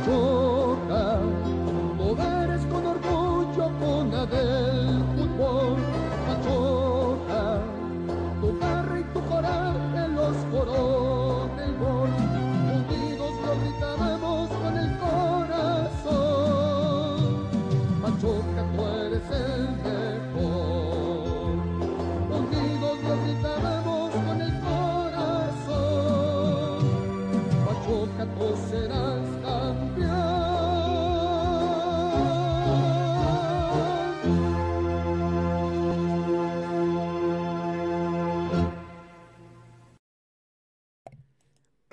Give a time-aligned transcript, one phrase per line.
[0.00, 0.39] Pachuca,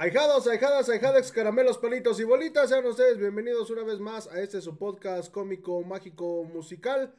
[0.08, 4.62] Ahijados, ahijadas, ahijadex, caramelos, palitos y bolitas, sean ustedes bienvenidos una vez más a este
[4.62, 7.14] su podcast cómico, mágico, musical.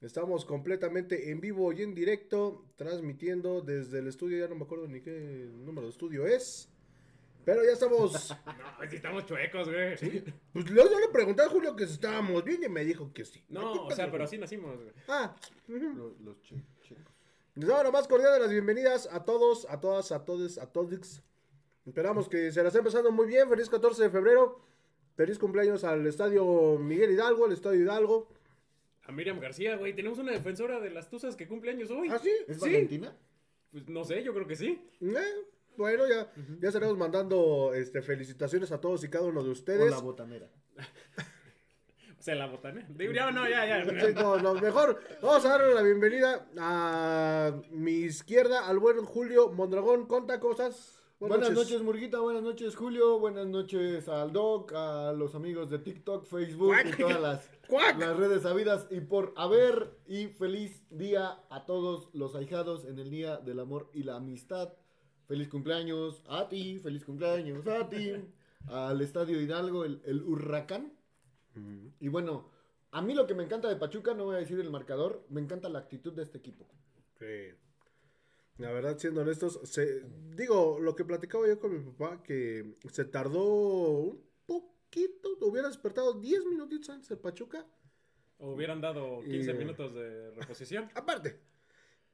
[0.00, 4.88] Estamos completamente en vivo y en directo, transmitiendo desde el estudio, ya no me acuerdo
[4.88, 6.68] ni qué número de estudio es.
[7.44, 8.34] Pero ya estamos.
[8.46, 10.24] No, pues si estamos chuecos, güey.
[10.52, 13.24] Pues luego yo le pregunté a Julio que si estábamos bien y me dijo que
[13.24, 13.44] sí.
[13.48, 14.90] No, o sea, pero así nacimos, güey.
[15.06, 15.36] Ah.
[15.68, 16.36] Los, los.
[17.54, 20.66] Les damos la más cordial de las bienvenidas a todos, a todas, a todos, a
[20.66, 21.22] todos.
[21.88, 23.48] Esperamos que se las esté empezando muy bien.
[23.48, 24.60] Feliz 14 de febrero.
[25.16, 28.28] Feliz cumpleaños al Estadio Miguel Hidalgo, al Estadio Hidalgo.
[29.04, 29.94] A Miriam García, güey.
[29.96, 32.08] Tenemos una defensora de las Tuzas que cumple años hoy.
[32.10, 32.30] ¿Ah, sí?
[32.46, 32.60] ¿Es Sí.
[32.60, 33.16] Valentina?
[33.72, 34.80] Pues no sé, yo creo que sí.
[35.00, 35.14] Eh,
[35.76, 39.90] bueno, ya, ya estaremos mandando este, felicitaciones a todos y cada uno de O ustedes.
[39.90, 40.48] la botanera.
[42.18, 42.84] O sea, la botanera.
[42.90, 43.84] Digo, ya, no, ya, ya.
[43.84, 49.50] Sí, no, no, mejor vamos a darle la bienvenida a mi izquierda, al buen Julio
[49.50, 50.06] Mondragón.
[50.06, 50.97] Conta cosas.
[51.20, 51.82] Buenas, noches.
[51.82, 52.20] Murguita.
[52.20, 53.18] Buenas noches, Julio.
[53.18, 57.98] Buenas noches al Doc, a los amigos de TikTok, Facebook y todas las, ¡Cuac!
[57.98, 59.98] las redes sabidas y por haber.
[60.06, 64.74] Y feliz día a todos los ahijados en el Día del Amor y la Amistad.
[65.26, 68.12] Feliz cumpleaños a ti, feliz cumpleaños a ti.
[68.68, 70.92] Al Estadio Hidalgo, el, el Huracán.
[71.98, 72.48] Y bueno,
[72.92, 75.40] a mí lo que me encanta de Pachuca, no voy a decir el marcador, me
[75.40, 76.68] encanta la actitud de este equipo.
[77.18, 77.54] Sí.
[78.58, 80.02] La verdad, siendo honestos, se,
[80.34, 83.44] digo, lo que platicaba yo con mi papá, que se tardó
[84.00, 87.64] un poquito, hubiera despertado 10 minutitos antes el Pachuca.
[88.38, 90.90] O hubieran dado 15 Y, eh, minutos de reposición.
[90.94, 91.40] Aparte.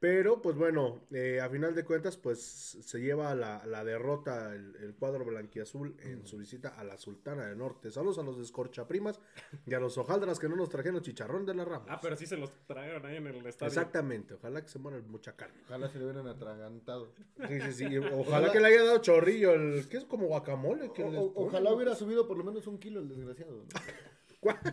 [0.04, 4.76] Pero, pues bueno, eh, a final de cuentas, pues se lleva la, la derrota el,
[4.82, 7.90] el cuadro blanquiazul en su visita a la Sultana del Norte.
[7.90, 9.18] Saludos a los de Escorchaprimas
[9.64, 11.86] y a los hojaldras que no nos trajeron chicharrón de la rama.
[11.88, 13.68] Ah, pero sí se los tragaron ahí en el estadio.
[13.68, 15.56] Exactamente, ojalá que se muera mucha carne.
[15.64, 17.10] Ojalá se le hubieran atragantado.
[17.48, 17.96] Sí, sí, sí.
[17.96, 19.88] Ojalá que le haya dado chorrillo el.
[19.88, 20.92] ¿Qué es como guacamole?
[20.92, 23.52] que O- les ojalá hubiera subido por lo menos un kilo el desgraciado.
[23.56, 23.64] ¿no?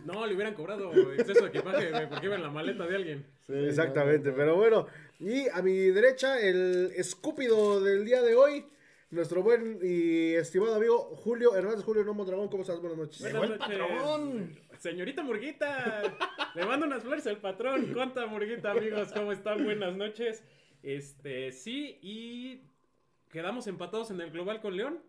[0.04, 3.26] No, le hubieran cobrado exceso de equipaje, porque iba en la maleta de alguien.
[3.48, 4.86] Exactamente, pero bueno.
[5.22, 8.66] Y a mi derecha, el escúpido del día de hoy.
[9.10, 11.84] Nuestro buen y estimado amigo Julio Hernández.
[11.84, 12.80] Julio Nomo Dragón, ¿cómo estás?
[12.80, 13.20] Buenas noches.
[13.20, 13.78] Buenas el noches.
[13.78, 14.58] patrón.
[14.80, 16.02] Señorita Murguita,
[16.56, 17.92] le mando unas flores al patrón.
[17.94, 19.62] Conta Murguita, amigos, ¿cómo están?
[19.62, 20.42] Buenas noches.
[20.82, 22.62] Este, sí, y
[23.30, 25.04] quedamos empatados en el global con León.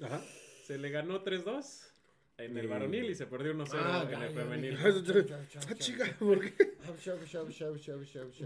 [0.00, 0.22] Ajá.
[0.64, 1.92] Se le ganó 3-2
[2.36, 4.76] en el varonil y se perdió 1-0 Ah, en el femenil.
[4.78, 6.74] Ah, chica, ¿por qué?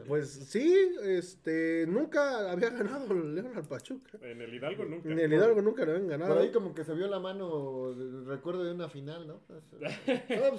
[0.06, 4.18] Pues sí, este, nunca había ganado el León al Pachuca.
[4.22, 5.08] En el Hidalgo nunca.
[5.08, 6.34] Ni el Hidalgo nunca le habían ganado.
[6.34, 7.94] Por ahí como que se vio la mano,
[8.26, 9.40] recuerdo de una final, ¿no?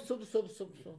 [0.00, 0.96] sub, sub, sub, sub.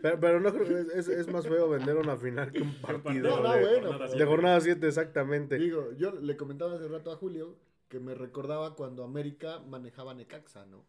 [0.00, 2.72] Pero, pero no creo que es, es- es más feo vender una final que un
[2.80, 3.88] partido partido No, no, de, bueno.
[3.88, 5.58] jornada de jornada 7, exactamente.
[5.58, 7.56] Digo, yo le comentaba hace rato a Julio
[7.88, 10.84] que me recordaba cuando América manejaba Necaxa, ¿no?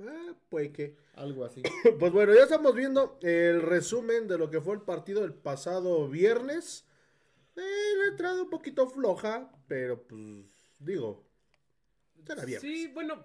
[0.00, 0.96] Ah, pues que.
[1.14, 1.62] Algo así.
[1.98, 6.08] Pues bueno, ya estamos viendo el resumen de lo que fue el partido del pasado
[6.08, 6.86] viernes.
[7.56, 10.46] Eh, la entrada un poquito floja, pero pues
[10.78, 11.26] digo,
[12.28, 12.60] era viernes.
[12.60, 13.24] Sí, bueno,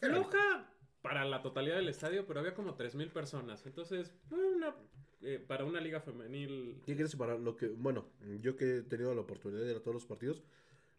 [0.00, 0.70] floja
[1.02, 3.64] para la totalidad del estadio, pero había como 3.000 personas.
[3.64, 4.74] Entonces, una,
[5.22, 6.82] eh, para una liga femenil...
[6.84, 8.06] ¿Qué quieres para lo que, bueno,
[8.40, 10.42] yo que he tenido la oportunidad de ir a todos los partidos,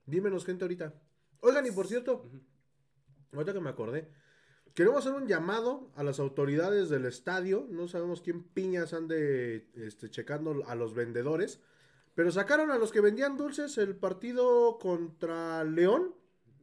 [0.06, 0.94] vi menos gente ahorita.
[1.42, 2.30] Oigan, y por cierto,
[3.32, 4.10] ahorita que me acordé,
[4.74, 10.10] queremos hacer un llamado a las autoridades del estadio, no sabemos quién piñas ande este,
[10.10, 11.60] checando a los vendedores,
[12.16, 16.14] pero sacaron a los que vendían dulces el partido contra León,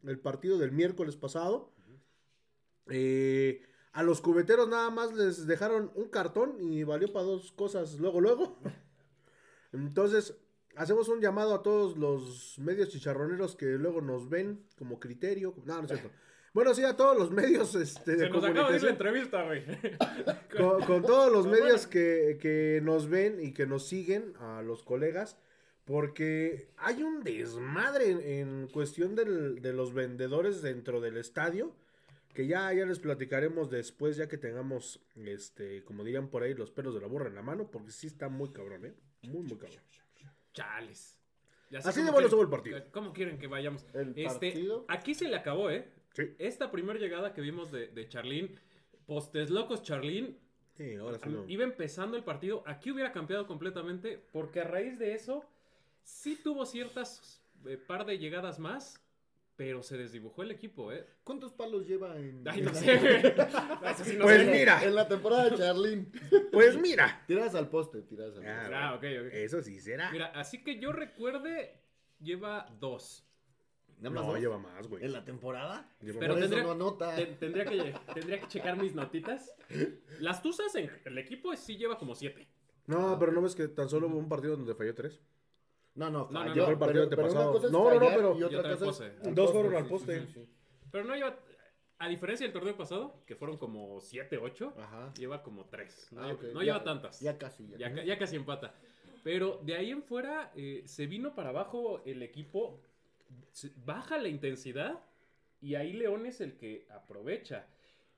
[0.04, 1.72] el partido del miércoles pasado.
[2.90, 3.62] Eh,
[3.92, 8.20] a los cubeteros nada más les dejaron un cartón y valió para dos cosas luego,
[8.20, 8.58] luego.
[9.72, 10.36] Entonces,
[10.76, 15.54] hacemos un llamado a todos los medios chicharroneros que luego nos ven como criterio.
[15.64, 16.10] No, no es cierto.
[16.54, 19.62] Bueno, sí, a todos los medios este, Se nos acaba de ir la entrevista, güey.
[20.56, 21.90] Con, con todos los medios bueno.
[21.90, 25.36] que, que nos ven y que nos siguen, a los colegas,
[25.84, 31.74] porque hay un desmadre en, en cuestión del- de los vendedores dentro del estadio.
[32.34, 36.70] que ya, ya les platicaremos después, ya que tengamos, este, como dirían por ahí, los
[36.70, 38.94] pelos de la burra en la mano, porque sí está muy cabrón, ¿eh?
[39.22, 39.80] Muy, muy cabrón.
[40.52, 41.18] Chales.
[41.84, 42.80] Así de bueno estuvo el partido.
[42.92, 43.84] ¿Cómo quieren que vayamos?
[43.92, 44.84] El Este, partido.
[44.88, 45.86] aquí se le acabó, ¿eh?
[46.18, 46.34] Sí.
[46.38, 48.58] Esta primera llegada que vimos de, de Charlín,
[49.06, 50.36] postes locos Charlín,
[50.76, 51.44] Sí, ahora sí no.
[51.48, 55.44] iba empezando el partido, aquí hubiera cambiado completamente, porque a raíz de eso,
[56.04, 59.00] sí tuvo ciertas eh, par de llegadas más,
[59.56, 61.04] pero se desdibujó el equipo, ¿eh?
[61.24, 62.94] ¿Cuántos palos lleva en, Ay, en no la- sé.
[63.90, 64.50] Eso sí no Pues sé.
[64.52, 64.84] mira.
[64.84, 66.12] En la temporada de Charlín.
[66.52, 67.24] Pues mira.
[67.26, 68.74] Tiras al poste, tiras al Ah, poste.
[68.76, 69.02] Ah, ok.
[69.32, 70.12] Eso sí será.
[70.12, 71.74] Mira, así que yo recuerde,
[72.20, 73.27] lleva dos.
[74.00, 74.40] Nada más no, dos.
[74.40, 75.04] lleva más, güey.
[75.04, 75.90] ¿En la temporada?
[76.00, 77.16] Lleva Pero tendría- no anota.
[77.38, 79.52] Tendría, que, tendría que checar mis notitas.
[80.20, 82.48] Las Tuzas en el equipo sí lleva como siete.
[82.86, 85.20] No, pero no ves que tan solo hubo un partido donde falló tres.
[85.94, 87.42] No, no, No, no, el partido pero, pero antepasado.
[87.50, 89.06] una cosa es No, no, no, pero- y Y otra otra cosa cosa.
[89.08, 89.34] es...
[89.34, 90.20] Dos fueron al poste.
[90.26, 90.48] sí, sí.
[90.92, 91.36] Pero no lleva,
[91.98, 95.12] a diferencia del torneo pasado, que fueron como siete, ocho, Ajá.
[95.14, 96.06] lleva como tres.
[96.12, 96.42] No, Ah, lle- ok.
[96.54, 97.20] no Ya- lleva tantas.
[97.20, 97.66] Ya casi.
[97.76, 97.90] Ya.
[97.92, 98.74] Ya, ya casi empata.
[99.24, 102.80] Pero de ahí en fuera eh, se vino para abajo el equipo,
[103.84, 105.00] baja la intensidad
[105.60, 107.66] y ahí León es el que aprovecha.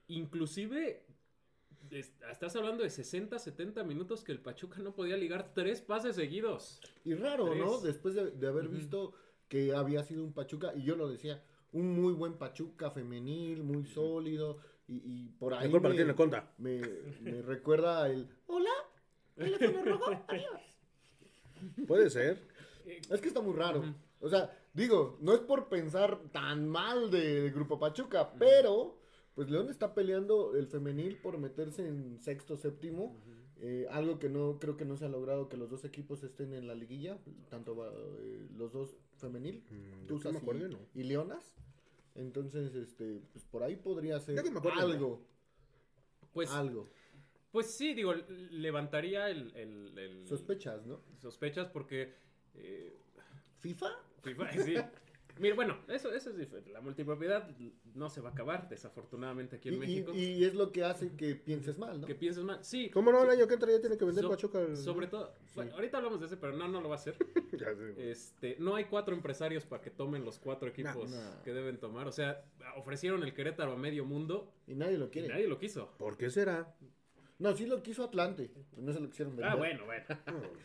[0.08, 1.04] Inclusive,
[1.90, 6.16] es- estás hablando de 60, 70 minutos que el Pachuca no podía ligar tres pases
[6.16, 6.80] seguidos.
[7.04, 7.58] Y raro, Tres.
[7.64, 7.80] ¿no?
[7.80, 9.14] Después de, de haber visto
[9.48, 11.42] que había sido un Pachuca, y yo lo decía,
[11.72, 16.52] un muy buen Pachuca femenil, muy sólido, y, y por ahí Mejor me, conta.
[16.58, 16.80] me,
[17.20, 18.70] me recuerda el, hola,
[19.36, 20.60] teléfono rojo, adiós.
[21.86, 22.38] Puede ser.
[22.86, 23.84] Es que está muy raro.
[24.20, 28.98] O sea, digo, no es por pensar tan mal de, de Grupo Pachuca, pero
[29.34, 33.16] pues León está peleando el femenil por meterse en sexto, séptimo.
[33.62, 36.54] eh, algo que no creo que no se ha logrado que los dos equipos estén
[36.54, 37.18] en la liguilla,
[37.50, 40.78] tanto va, eh, los dos femenil, Mm, Tuzas me y, no.
[40.94, 41.52] y Leonas.
[42.14, 44.38] Entonces, este, pues por ahí podría ser
[44.78, 45.22] algo,
[46.32, 46.88] Pues, algo.
[47.52, 51.00] pues sí, digo, levantaría el, el- el- Sospechas, ¿no?
[51.18, 52.14] sospechas porque...
[52.54, 52.96] eh,
[53.58, 53.88] FIFA.
[54.22, 54.74] FIFA, sí.
[55.38, 56.70] Mira, bueno, eso, eso es diferente.
[56.70, 57.48] La multipropiedad
[57.94, 60.12] no se va a acabar, desafortunadamente, aquí en Y, y- México.
[60.14, 62.06] y es lo que hace que pienses mal, ¿no?
[62.06, 62.62] Que pienses mal.
[62.62, 62.90] Sí.
[62.90, 63.22] ¿Cómo no?
[63.24, 64.60] El año que entra ya tiene que vender So- Pachuca.
[64.60, 67.14] el- Sobre todo, bueno, ahorita hablamos de ese, pero no, no lo va a hacer.
[67.58, 68.10] Ya sé, güey.
[68.10, 71.10] Este, no hay cuatro empresarios para que tomen los cuatro equipos
[71.44, 72.06] que deben tomar.
[72.06, 72.44] O sea,
[72.76, 75.28] ofrecieron el Querétaro a medio mundo Y nadie lo y quiere.
[75.28, 75.90] nadie lo quiso.
[75.98, 76.74] ¿Por qué será?
[77.38, 78.50] No, sí lo quiso Atlante.
[78.76, 79.52] No se lo quisieron vender.
[79.52, 80.04] Ah, bueno, bueno.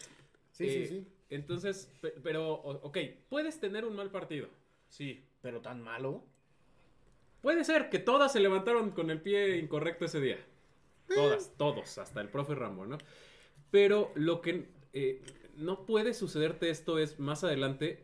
[0.52, 1.08] Sí, Eh, sí, sí.
[1.30, 2.98] Entonces, pe- pero, ok,
[3.30, 4.48] puedes tener un mal partido.
[4.90, 5.24] Sí.
[5.42, 6.24] Pero tan malo.
[7.42, 10.36] Puede ser que todas se levantaron con el pie incorrecto ese día.
[10.36, 11.14] Eh.
[11.16, 12.98] Todas, todos, hasta el profe Rambo, ¿no?
[13.72, 15.22] Pero lo que eh,
[15.56, 18.04] no puede sucederte esto es más adelante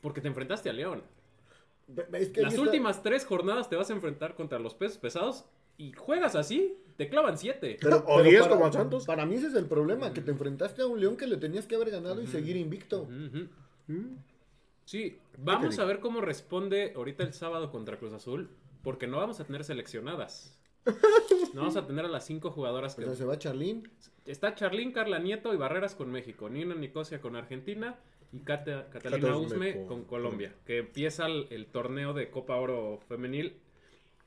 [0.00, 1.02] porque te enfrentaste a León.
[2.12, 5.44] Es que Las está- últimas tres jornadas te vas a enfrentar contra los pesos pesados
[5.78, 7.78] y juegas así, te clavan siete.
[7.80, 9.06] Pero, O pero 10 para- como a Santos.
[9.06, 11.66] Para mí ese es el problema, que te enfrentaste a un León que le tenías
[11.66, 13.06] que haber ganado y seguir invicto.
[13.86, 14.16] Mm.
[14.84, 18.50] Sí, vamos a ver cómo responde ahorita el sábado contra Cruz Azul,
[18.82, 20.54] porque no vamos a tener seleccionadas.
[21.54, 23.04] No vamos a tener a las cinco jugadoras O que...
[23.06, 23.88] sea, se va Charlín.
[24.26, 27.96] Está Charlín, Carla Nieto y Barreras con México, Nina Nicosia con Argentina
[28.32, 32.56] y Cata- Catalina Cata Usme con- con Colombia, que empieza el, el torneo de Copa
[32.56, 33.56] Oro Femenil.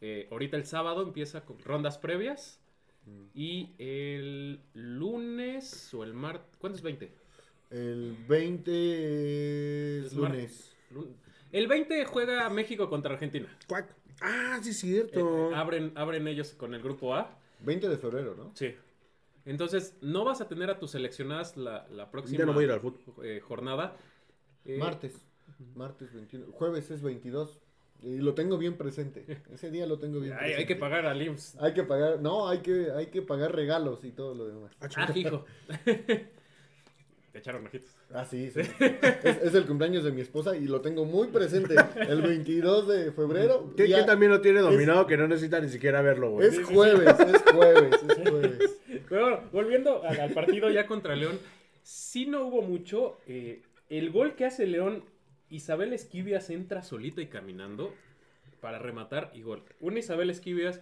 [0.02, 2.58] Eh, ahorita el sábado empieza con rondas previas
[3.04, 3.24] Mm.
[3.34, 6.56] y el lunes o el martes...
[6.60, 7.12] ¿Cuándo es 20?
[7.72, 10.76] El 20 es lunes.
[10.92, 11.16] Lun-
[11.52, 13.48] El 20 juega México contra Argentina.
[13.68, 13.96] Cuac.
[14.22, 15.52] Ah, sí, es cierto.
[15.52, 17.36] eh, abren, abren ellos con el grupo A.
[17.62, 18.52] 20 de febrero, ¿no?
[18.54, 18.76] Sí.
[19.46, 22.68] Entonces, no vas a tener a tus seleccionadas la, la próxima ya no voy a
[22.68, 23.26] ir al fútbol.
[23.26, 23.98] eh, jornada.
[24.78, 25.26] Martes.
[25.76, 26.52] Martes 21.
[26.52, 27.60] Jueves es 22.
[28.04, 29.24] Y lo tengo bien presente.
[29.54, 30.58] Ese día lo tengo bien Hay, presente.
[30.62, 31.58] hay que pagar al IMSS.
[31.62, 32.20] Hay que pagar.
[32.20, 34.72] No, hay que, hay que pagar regalos y todo lo demás.
[34.82, 35.30] Ah, Ah, chinga.
[35.30, 35.46] hijo.
[37.32, 37.90] Te echaron ojitos.
[38.14, 38.60] Ah, sí, sí.
[39.24, 41.76] es, es el cumpleaños de mi esposa y lo tengo muy presente.
[41.96, 43.74] El 22 de febrero.
[43.78, 46.50] ¿Qué, también lo tiene dominado que no necesita ni siquiera verlo, güey?
[46.50, 48.80] Es jueves, es jueves, es jueves.
[49.08, 51.40] Pero bueno, volviendo al, al partido ya contra León,
[51.84, 53.18] sí no hubo mucho.
[53.28, 55.04] eh, el gol que hace León,
[55.52, 57.94] Isabel Esquivias entra solita y caminando
[58.62, 59.64] para rematar y gol.
[59.82, 60.82] Una Isabel Esquivias,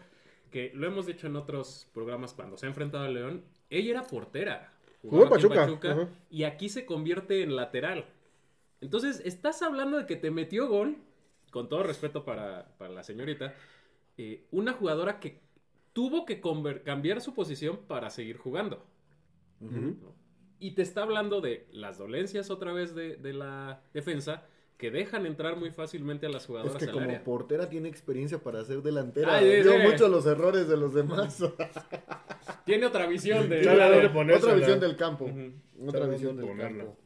[0.51, 4.03] que lo hemos dicho en otros programas cuando se ha enfrentado a León, ella era
[4.03, 4.71] portera.
[5.01, 8.05] Jugó en Pachuca, y aquí se convierte en lateral.
[8.79, 10.97] Entonces, estás hablando de que te metió gol,
[11.51, 13.55] con todo respeto para, para la señorita,
[14.17, 15.39] eh, una jugadora que
[15.93, 16.41] tuvo que
[16.83, 18.85] cambiar su posición para seguir jugando.
[20.59, 24.45] Y te está hablando de las dolencias otra vez de, de la defensa
[24.79, 27.23] que dejan entrar muy fácilmente a las Es jugadoras que al como área.
[27.23, 29.35] portera tiene experiencia para ser delantera.
[29.35, 29.87] Ay, sí, Vio sí.
[29.91, 31.37] mucho los errores de los demás.
[32.65, 33.57] Tiene otra visión de...
[34.13, 34.37] Ponérsela.
[34.37, 35.29] Otra visión del campo.
[35.85, 36.83] Otra visión del ponerla.
[36.85, 36.97] campo.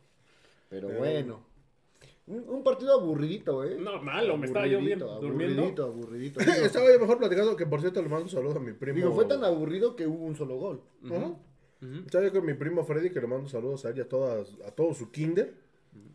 [0.70, 1.54] Pero Pero- bueno.
[2.26, 3.76] Un, un partido aburridito, ¿eh?
[3.78, 5.12] No, malo, me estaba yo bien durmiendo.
[5.12, 6.40] Aburridito, aburridito.
[6.64, 8.96] Estaba yo mejor platicando que por cierto le mando un saludo a mi primo.
[8.96, 10.82] Digo, fue tan aburrido que hubo un solo gol.
[12.06, 14.56] Estaba yo con mi primo Freddy que le mando saludos a él y a, todas,
[14.66, 15.63] a todo su kinder.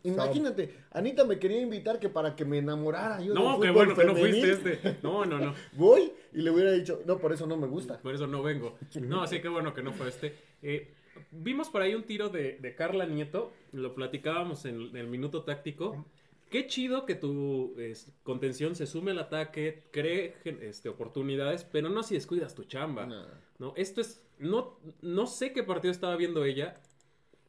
[0.03, 4.05] Imagínate, Anita me quería invitar que para que me enamorara yo No, qué bueno que
[4.05, 4.97] no fuiste este.
[5.03, 5.53] No, no, no.
[5.73, 7.99] Voy y le hubiera dicho, no, por eso no me gusta.
[7.99, 8.77] Por eso no vengo.
[9.01, 10.35] No, así que bueno que no fue este.
[10.61, 10.93] Eh,
[11.31, 13.51] vimos por ahí un tiro de, de Carla Nieto.
[13.71, 16.05] Lo platicábamos en, el minuto táctico.
[16.49, 22.01] Qué chido que tu es, contención se sume al ataque, cree este, oportunidades, pero no
[22.01, 23.05] si descuidas tu chamba.
[23.05, 23.25] No.
[23.59, 24.23] No, esto es.
[24.39, 26.79] No, no sé qué partido estaba viendo ella.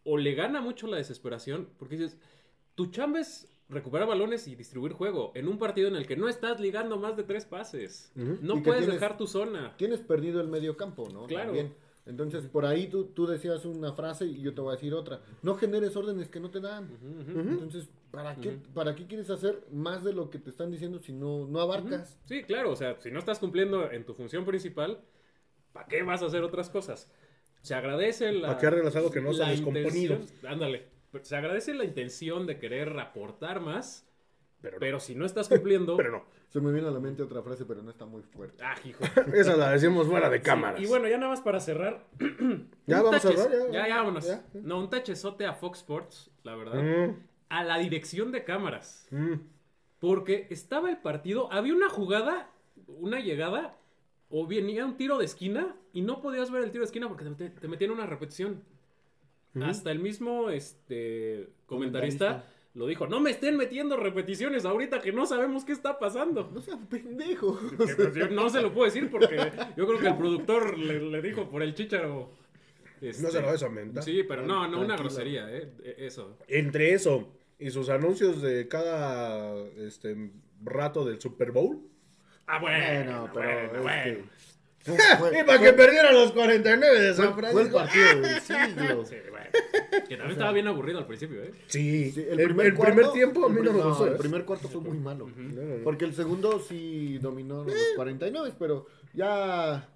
[0.04, 1.68] O le gana mucho la desesperación.
[1.78, 2.18] Porque dices,
[2.74, 5.32] tu chamba es recuperar balones y distribuir juego.
[5.34, 8.12] En un partido en el que no estás ligando más de tres pases.
[8.14, 9.76] No puedes tienes- dejar tu zona.
[9.76, 11.26] Tienes perdido el medio campo, ¿no?
[11.26, 11.46] Claro.
[11.46, 11.74] También.
[12.06, 15.20] Entonces, por ahí tú, tú decías una frase y yo te voy a decir otra.
[15.42, 16.88] No generes órdenes que no te dan.
[17.28, 18.58] Entonces, ¿para qué.
[18.74, 22.18] ¿para qué quieres hacer más de lo que te están diciendo si no, no abarcas?
[22.24, 24.98] Sí, claro, o sea, si no estás cumpliendo en tu función principal,
[25.72, 27.08] ¿para qué vas a hacer otras cosas?
[27.62, 28.48] Se agradece la...
[28.48, 30.14] ¿Para qué arreglas algo que no se ha descomponido?
[30.14, 30.86] intención- Ándale,
[31.22, 34.08] se agradece la intención de querer aportar más,
[34.60, 34.80] Pero, no.
[34.80, 35.96] pero si no estás cumpliendo...
[35.98, 36.24] Pero no.
[36.48, 38.60] Se me viene a la mente otra frase, pero no está muy fuerte.
[38.64, 39.04] Ah, hijo.
[39.34, 40.80] Esa la decimos fuera de Sí, cámaras.
[40.80, 42.04] y bueno, ya nada más para cerrar.
[42.86, 44.26] Ya vamos a cerrar, ya, Ya, ya, vámonos.
[44.26, 44.44] ya.
[44.54, 46.82] No, un tachezote a Fox Sports, la verdad.
[46.82, 47.14] Mm,
[47.50, 49.06] A la dirección de cámaras.
[49.12, 49.34] mm.
[50.00, 52.50] Porque estaba el partido, había una jugada,
[52.88, 53.76] una llegada,
[54.30, 57.24] o venía un tiro de esquina y no podías ver el tiro de esquina porque
[57.24, 58.62] te, te metían una repetición.
[59.60, 62.44] Hasta el mismo este, comentarista, Comentarista.
[62.74, 66.48] lo dijo, no me estén metiendo repeticiones ahorita que no sabemos qué está pasando.
[66.54, 67.58] No seas pendejo.
[67.70, 69.36] Que, pues, yo no se lo puedo decir porque
[69.76, 72.30] yo creo que el productor le, le dijo por el chicharo.
[73.00, 74.04] este, No se lo vas a mentar.
[74.04, 76.36] Sí, pero no, no una grosería, eh, eso.
[76.46, 80.30] Entre eso y sus anuncios de cada este,
[80.62, 81.89] rato del Super Bowl.
[82.52, 84.24] Ah, bueno, Bueno, pero bueno, este,
[84.82, 87.78] fue, fue- y para que perdieran los 49 de San fue- fue el Francisco.
[87.78, 88.40] partido del
[88.80, 89.04] siglo.
[89.06, 89.46] Sí, bueno.
[90.08, 91.52] Que también estaba bien aburrido al principio, ¿eh?
[91.68, 94.06] Sí, Sí, el, el primer, cuarto- tiempo a mí el no me gustó.
[94.06, 94.16] el ¿eh?
[94.18, 95.28] primer cuarto fue muy malo.
[95.36, 95.84] No, no.
[95.84, 99.86] Porque el segundo sí dominó los 49, pero ya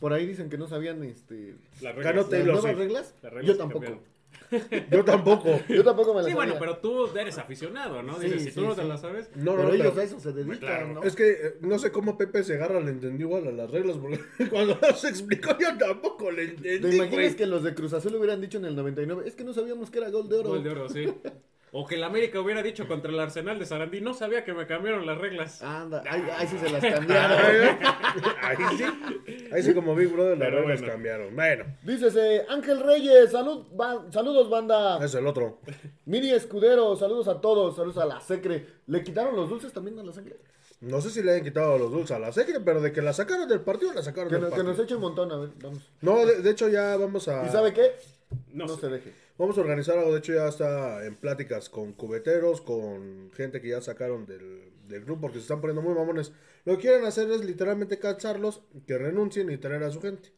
[0.00, 2.16] por ahí dicen que no sabían este Las reglas.
[2.16, 2.76] las nuevas Swift.
[2.78, 3.14] reglas.
[3.22, 3.84] Las reglas Yo sí tampoco.
[3.84, 4.10] cambiaron.
[4.90, 5.60] Yo tampoco.
[5.68, 8.18] Yo tampoco me las Sí, bueno, pero tú eres aficionado, ¿no?
[8.18, 8.88] Dices, Sí, si tú sí, no te sí.
[8.88, 9.30] la sabes.
[9.36, 10.94] No, pero no, ellos pero- a eso se dedican, claro.
[10.94, 11.02] ¿no?
[11.02, 14.20] Es que eh, no sé cómo Pepe Segarra le entendió igual a las reglas, porque
[14.50, 16.80] cuando nos explicó yo tampoco le entendí.
[16.90, 17.36] ¿Te imaginas güey.
[17.36, 19.22] que los de Cruz Azul hubieran dicho en el 99?
[19.26, 20.48] Es que no sabíamos que era gol de oro.
[20.50, 21.06] Gol de oro, sí.
[21.72, 24.66] O que el América hubiera dicho contra el Arsenal de Sarandí, no sabía que me
[24.66, 25.62] cambiaron las reglas.
[25.62, 27.38] Anda, ahí, ahí sí se las cambiaron.
[28.42, 28.84] ahí sí,
[29.52, 30.92] ahí sí como Big Brother las Pero reglas bueno.
[30.92, 31.34] cambiaron.
[31.36, 35.04] Bueno, Dícese, Ángel Reyes, salud, ba- saludos banda.
[35.04, 35.60] es el otro.
[36.06, 38.66] Mini Escudero, saludos a todos, saludos a la Secre.
[38.86, 40.38] ¿Le quitaron los dulces también a la Secre?
[40.80, 43.12] No sé si le hayan quitado los dulces a la secre, pero de que la
[43.12, 45.50] sacaron del partido, la sacaron Que, del nos- que nos eche un montón, a ver,
[45.62, 45.82] vamos.
[46.00, 47.44] No, de, de hecho ya vamos a...
[47.46, 47.92] ¿Y sabe qué?
[48.54, 49.12] No, No se deje.
[49.40, 53.68] Vamos a organizar algo, de hecho ya está en pláticas con cubeteros, con gente que
[53.68, 56.30] ya sacaron del, del grupo porque se están poniendo muy mamones.
[56.66, 60.30] Lo que quieren hacer es literalmente cacharlos, que renuncien y traer a su gente.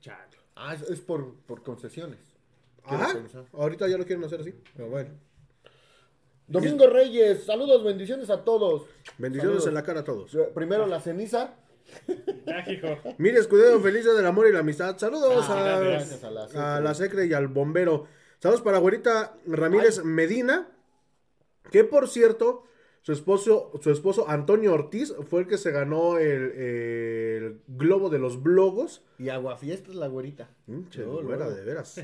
[0.00, 0.38] Chale.
[0.56, 2.20] Ah, es, es por, por concesiones.
[2.84, 3.44] Ajá, pensar.
[3.52, 5.10] ahorita ya lo quieren hacer así, pero bueno.
[6.46, 8.86] Domingo Reyes, saludos, bendiciones a todos.
[9.18, 9.66] Bendiciones Saludos.
[9.66, 10.34] en la cara a todos.
[10.54, 11.54] Primero la ceniza.
[13.18, 14.96] Mire, escudero, feliz día del amor y la amistad.
[14.98, 16.60] Saludos Ah, a, gracias a la Secre.
[16.60, 18.06] a la Secre y al bombero.
[18.40, 20.68] Saludos para güerita Ramírez Medina,
[21.70, 22.64] que por cierto,
[23.02, 28.18] su esposo, su esposo Antonio Ortiz fue el que se ganó el, el globo de
[28.18, 29.02] los blogos.
[29.18, 30.50] Y Aguafiestas la güerita.
[30.66, 32.00] Mm, che, Luego, güera, de veras.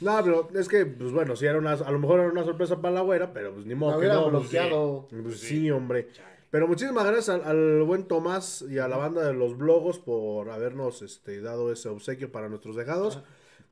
[0.00, 2.80] No, pero es que, pues bueno, sí era una, a lo mejor era una sorpresa
[2.80, 4.22] para la güera, pero pues ni modo Me que hubiera no.
[4.30, 5.08] pues, bloqueado.
[5.22, 6.08] Pues sí, hombre.
[6.50, 10.50] Pero muchísimas gracias al, al buen Tomás y a la banda de los blogos por
[10.50, 13.20] habernos este, dado ese obsequio para nuestros dejados.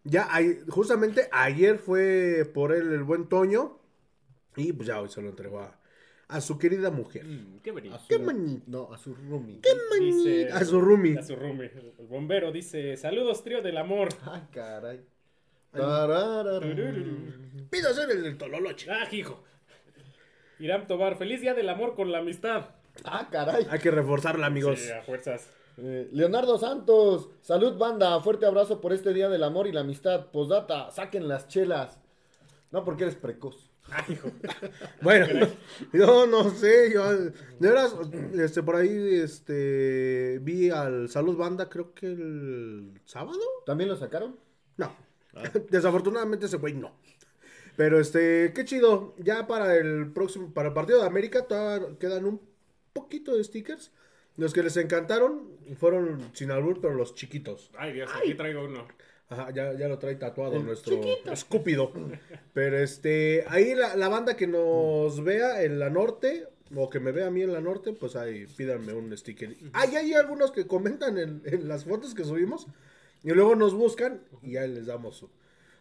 [0.02, 3.78] Ya, ahí- justamente ayer fue por él el buen Toño
[4.56, 5.78] y pues ya hoy se lo entregó a,
[6.28, 7.24] a su querida mujer.
[7.24, 7.98] Mm, qué bonito.
[8.08, 8.64] Qué manito.
[8.66, 9.60] No, a su roomie.
[10.00, 11.18] Dice- A su roomie.
[11.18, 11.70] A su roomie.
[11.74, 14.08] El, bombero dice, saludos, trío del amor.
[14.26, 15.00] Ay, caray.
[17.70, 18.90] Pido hacer el del Tololoche.
[18.90, 19.42] Ah, hijo.
[20.58, 22.66] Irán Tobar, feliz día del amor con la amistad.
[23.04, 23.66] Ah, caray.
[23.70, 24.80] Hay que reforzarla, amigos.
[24.80, 25.48] Sí, a fuerzas.
[25.76, 30.26] Eh, Leonardo Santos, salud banda, fuerte abrazo por este día del amor y la amistad.
[30.26, 31.98] Posdata, saquen las chelas.
[32.70, 33.70] No, porque eres precoz.
[33.90, 34.30] Ah, hijo.
[35.02, 35.26] Bueno,
[35.92, 37.94] yo no sé, yo de veras,
[38.34, 44.36] este, por ahí, este, vi al Salud Banda, creo que el sábado, ¿También lo sacaron?
[44.78, 44.90] no,
[45.70, 46.92] desafortunadamente ese güey no,
[47.76, 52.24] pero este, qué chido, ya para el próximo, para el partido de América todavía quedan
[52.24, 52.40] un
[52.92, 53.90] poquito de stickers,
[54.36, 58.86] los que les encantaron fueron sin albur, pero los chiquitos, Ay, Dios, aquí traigo uno.
[59.28, 61.00] Ajá, ya, ya lo trae tatuado nuestro
[61.32, 61.92] escúpido.
[62.52, 67.10] Pero este, ahí la, la banda que nos vea en la norte, o que me
[67.10, 69.56] vea a mí en la norte, pues ahí pídanme un sticker.
[69.72, 72.66] Ahí hay algunos que comentan en, en las fotos que subimos,
[73.22, 75.30] y luego nos buscan, y ahí les damos su,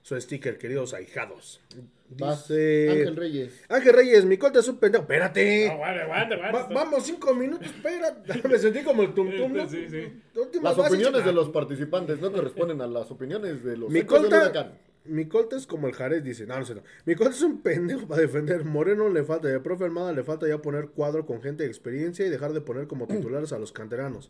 [0.04, 1.62] su sticker, queridos ahijados.
[2.10, 3.66] Dice Ángel Reyes.
[3.70, 5.04] Ángel Reyes, mi corte es un pendejo.
[5.04, 5.70] Espérate.
[5.70, 8.48] Va- vamos cinco minutos, espérate.
[8.48, 9.68] Me sentí como el tum tum, ¿no?
[9.68, 10.22] Sí, sí.
[10.36, 14.74] Última Las opiniones de los participantes no corresponden a las opiniones de los Mi colta,
[15.06, 16.84] mi colta es como el Jared dice, no, no sé, no.
[17.06, 18.66] Mi colta es un pendejo para defender.
[18.66, 21.70] Moreno le falta, y al profe Almada le falta ya poner cuadro con gente de
[21.70, 24.30] experiencia y dejar de poner como titulares a los canteranos.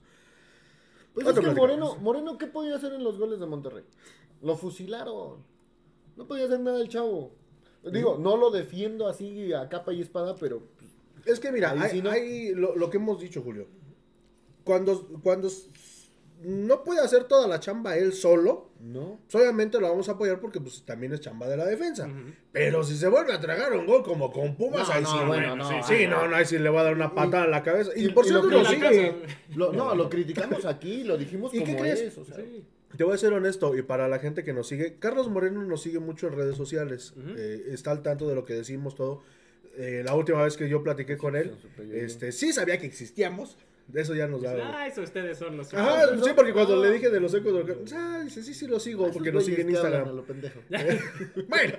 [1.16, 1.48] Pues es que.
[1.52, 3.84] Moreno, Moreno, ¿qué podía hacer en los goles de Monterrey?
[4.42, 5.53] Lo fusilaron.
[6.16, 7.34] No podía hacer nada el chavo.
[7.92, 10.64] Digo, no lo defiendo así a capa y espada, pero
[11.26, 12.12] Es que mira, Ahí hay, sí, ¿no?
[12.12, 13.68] hay lo, lo que hemos dicho, Julio.
[14.64, 15.50] Cuando, cuando
[16.42, 19.20] no puede hacer toda la chamba él solo, no.
[19.30, 22.10] pues obviamente lo vamos a apoyar porque pues también es chamba de la defensa.
[22.52, 25.18] Pero si se vuelve a tragar un gol como con Pumas, No, ahí no, sí,
[25.28, 25.84] bueno, no, no.
[25.88, 27.92] sí, no, no, ahí sí le va a dar una patada a la cabeza.
[27.96, 28.72] Y, y- por y cierto, lo lo.
[29.56, 32.00] Lo, no, lo criticamos aquí, lo dijimos ¿Y como qué crees?
[32.02, 32.18] es.
[32.18, 32.64] o sea, Sí.
[32.98, 35.82] Te voy a ser honesto, y para la gente que nos sigue, Carlos Moreno nos
[35.82, 37.14] sigue mucho en redes sociales.
[37.38, 39.24] Eh, está al tanto de lo que decimos todo.
[39.78, 41.56] Eh, la última vez que yo platiqué con él,
[41.92, 43.58] este, sí sabía que existíamos.
[43.88, 44.54] De eso ya nos da.
[44.80, 45.74] Ah, eso ustedes son los.
[45.74, 46.86] Ajá, sí, porque cuando Ah.
[46.88, 49.44] le dije de los ecos, de los- ah, dice, sí, sí lo sigo, porque nos
[49.46, 50.16] sigue en Instagram.
[50.16, 50.62] lo pendejo.
[51.50, 51.78] bueno,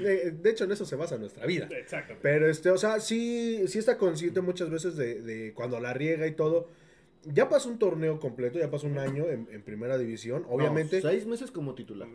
[0.00, 1.66] de hecho en eso se basa nuestra vida.
[1.70, 2.14] Exacto.
[2.20, 6.26] Pero este, o sea, sí, sí está consciente muchas veces de, de cuando la riega
[6.26, 6.68] y todo.
[7.24, 10.44] Ya pasó un torneo completo, ya pasó un año en, en primera división.
[10.48, 11.00] Obviamente.
[11.02, 12.08] No, seis meses como titular.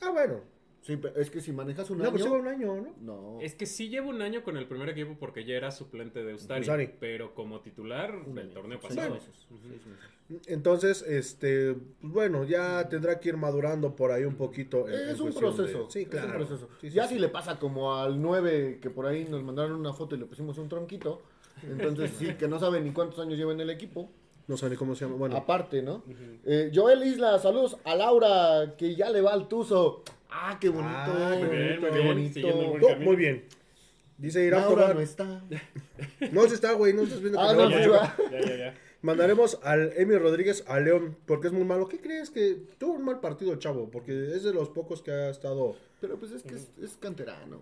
[0.00, 0.40] Ah, bueno.
[0.82, 2.12] Sí, pero es que si manejas un No, año.
[2.12, 2.94] pues lleva un año, ¿no?
[3.00, 3.40] No.
[3.40, 6.34] Es que sí llevo un año con el primer equipo porque ya era suplente de
[6.34, 6.90] Ustari, Ustari.
[7.00, 9.14] pero como titular del torneo Seis pasado.
[9.14, 10.46] meses, seis meses.
[10.46, 14.88] Entonces, este, pues bueno, ya tendrá que ir madurando por ahí un poquito.
[14.88, 15.90] en- en Es un de- proceso.
[15.90, 16.34] Sí, es un claro.
[16.46, 16.68] proceso.
[16.80, 17.14] Sí, sí, ya sí.
[17.14, 20.26] si le pasa como al 9 que por ahí nos mandaron una foto y le
[20.26, 21.20] pusimos un tronquito.
[21.64, 24.08] Entonces sí, que no sabe ni cuántos años lleva en el equipo.
[24.48, 25.16] No sé ni cómo se llama.
[25.16, 26.04] Bueno, Aparte, ¿no?
[26.44, 30.02] Eh, Joel Isla, saludos a Laura, que ya le va al tuzo.
[30.30, 30.88] Ah, qué bonito.
[30.94, 32.48] Ah, muy bien, muy qué bonito.
[32.48, 33.44] Oh, muy bien.
[34.18, 34.94] Dice Irán Laura Tobar.
[34.96, 35.42] no está.
[36.32, 36.92] No, sí está, güey.
[36.92, 37.40] No estás viendo.
[37.40, 38.74] Ah, que no, no, Ya, ya, ya, ya.
[39.02, 41.88] Mandaremos al Emi Rodríguez a León porque es muy malo.
[41.88, 43.90] ¿Qué crees que tuvo un mal partido, el chavo?
[43.90, 45.76] Porque es de los pocos que ha estado.
[46.00, 47.58] Pero pues es que es, es canterano.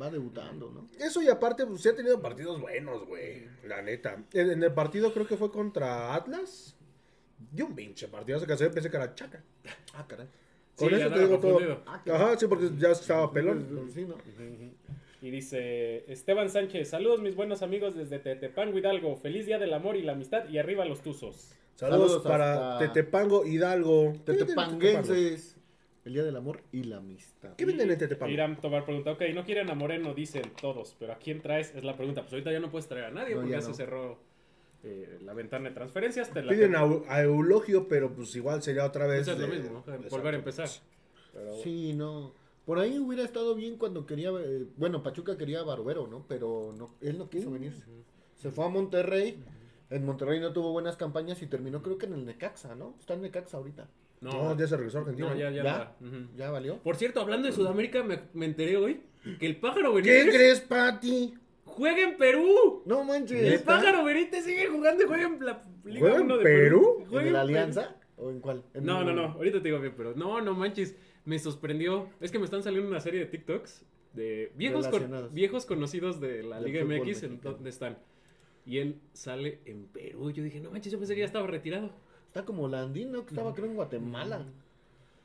[0.00, 0.86] Va debutando, ¿no?
[1.04, 3.46] Eso y aparte, pues sí ha tenido partidos buenos, güey.
[3.64, 4.22] La neta.
[4.32, 6.76] En, en el partido creo que fue contra Atlas.
[7.52, 8.38] Dio un pinche partido.
[8.38, 9.42] Se casó pensé que era chaca.
[9.94, 10.26] Ah, caray.
[10.76, 11.82] Con Sí, eso te digo todo.
[11.86, 12.02] Ah.
[12.12, 13.90] Ajá, sí, porque ya estaba pelón.
[13.94, 14.16] Sí, ¿no?
[15.22, 19.96] Y dice Esteban Sánchez, saludos mis buenos amigos desde Tetepango Hidalgo, feliz día del amor
[19.96, 21.52] y la amistad y arriba los tuzos.
[21.74, 24.12] Saludos, Saludos para hasta- Tetepango, Hidalgo.
[24.24, 25.55] Tetepanguenses.
[26.06, 27.54] El día del amor y la amistad.
[27.56, 28.32] ¿Qué venden en Tetepango?
[28.32, 31.74] Irán Tobar pregunta, ok, no quieren a Moreno, dicen todos, pero ¿a quién traes?
[31.74, 32.22] Es la pregunta.
[32.22, 33.74] Pues ahorita ya no puedes traer a nadie No, porque ya ya, no.
[33.74, 34.18] se cerró
[34.84, 36.30] eh, la ventana de transferencias.
[36.30, 39.26] Te la Piden a, a Eulogio, pero pues igual sería otra vez.
[39.26, 40.08] Pues es lo de- mismo, Exacto.
[40.10, 40.68] volver a empezar.
[41.32, 42.32] Pero, Sí, no.
[42.64, 44.30] Por ahí hubiera estado bien cuando quería.
[44.30, 46.24] eh, bueno, Pachuca quería a Barbero, ¿no?
[46.28, 47.82] Pero no, él no quiso venirse.
[48.36, 49.42] Se fue a Monterrey.
[49.90, 52.94] En Monterrey no tuvo buenas campañas y terminó, creo que en el Necaxa, ¿no?
[52.98, 53.88] Está en Necaxa ahorita.
[54.20, 55.28] No, no, ya se regresó a Argentina.
[55.30, 55.62] no, ya, ya.
[55.62, 55.72] ¿Ya?
[55.74, 55.96] anda.
[56.00, 56.36] Ujú.
[56.36, 56.78] ¿Ya valió?
[56.78, 59.00] Por cierto, hablando de Sudamérica, me, me enteré hoy
[59.38, 61.34] que el pájaro ¿Qué Benítez crees, Pati?
[61.64, 62.82] juega en Perú.
[62.86, 63.42] No manches.
[63.42, 66.96] El pájaro Benítez sigue jugando y juega en la Liga ¿Juega en 1 de Perú?
[67.00, 67.58] ¿En Juega la en Perú.
[67.58, 67.96] Alianza?
[68.16, 68.62] ¿O en cuál?
[68.72, 69.22] En No, el- no, no.
[69.32, 70.96] Ahorita te digo bien, pero no, no manches.
[71.26, 72.08] Me sorprendió.
[72.20, 76.42] Es que me están saliendo una serie de TikToks de viejos, con- viejos conocidos de
[76.42, 77.98] la Liga MX en dónde están.
[78.64, 80.30] Y él sale en Perú.
[80.30, 81.90] Yo dije, no manches, yo pensé que ya estaba retirado.
[82.36, 84.44] Está como Landino, que estaba creo en Guatemala.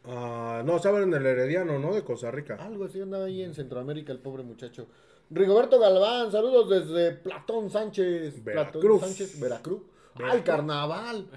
[0.05, 1.93] Ah, no, estaban en el Herediano, ¿no?
[1.93, 2.55] De Costa Rica.
[2.55, 4.87] Algo así andaba ahí en Centroamérica el pobre muchacho.
[5.29, 8.41] Rigoberto Galván, saludos desde Platón Sánchez.
[8.45, 8.81] Veracruz.
[8.81, 9.81] Platón Sánchez, Veracruz.
[10.15, 11.27] Ah, el carnaval.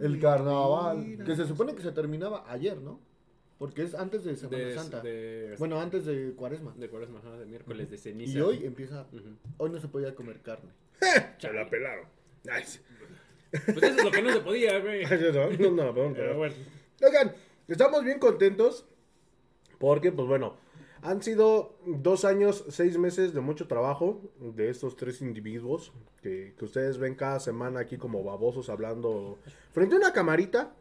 [0.00, 0.96] El carnaval.
[0.96, 1.24] mira.
[1.26, 3.00] Que se supone que se terminaba ayer, ¿no?
[3.58, 5.00] Porque es antes de Semana De, Santa.
[5.02, 6.72] de, Bueno, antes de Cuaresma.
[6.74, 8.38] de cuaresma, ajá, de miércoles de ceniza.
[8.38, 9.06] Y hoy empieza.
[9.58, 10.70] Hoy no se podía comer carne.
[11.38, 12.06] Se la pelaron.
[12.50, 12.80] Ay, sí.
[13.52, 15.04] Pues eso es lo que no se podía, güey.
[15.32, 16.54] No, no, no, perdón, Pero bueno.
[17.02, 17.34] Oigan,
[17.68, 18.86] estamos bien contentos
[19.78, 20.56] porque, pues bueno,
[21.02, 26.64] Han sido dos años, seis meses de mucho trabajo de estos tres individuos que, que
[26.64, 29.38] ustedes ven cada semana aquí como babosos hablando
[29.72, 30.76] frente a una camarita,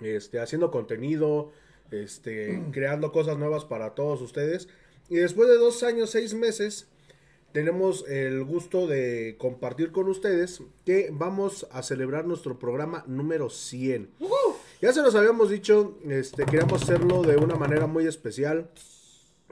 [0.00, 1.52] este, haciendo contenido,
[1.92, 4.68] este, creando cosas nuevas para todos ustedes.
[5.08, 6.88] Y después de dos años, seis meses,
[7.52, 14.10] tenemos el gusto de compartir con ustedes que vamos a celebrar nuestro programa número 100.
[14.80, 18.70] Ya se los habíamos dicho, este, queríamos hacerlo de una manera muy especial.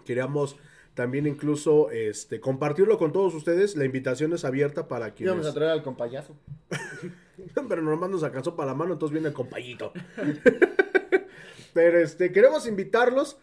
[0.04, 0.56] Queríamos
[0.94, 3.76] también incluso este, compartirlo con todos ustedes.
[3.76, 5.34] La invitación es abierta para quienes...
[5.34, 6.36] Íbamos a traer al compayazo.
[7.68, 9.92] Pero nomás nos alcanzó para la mano, entonces viene el compayito.
[11.74, 13.36] Pero este, queremos invitarlos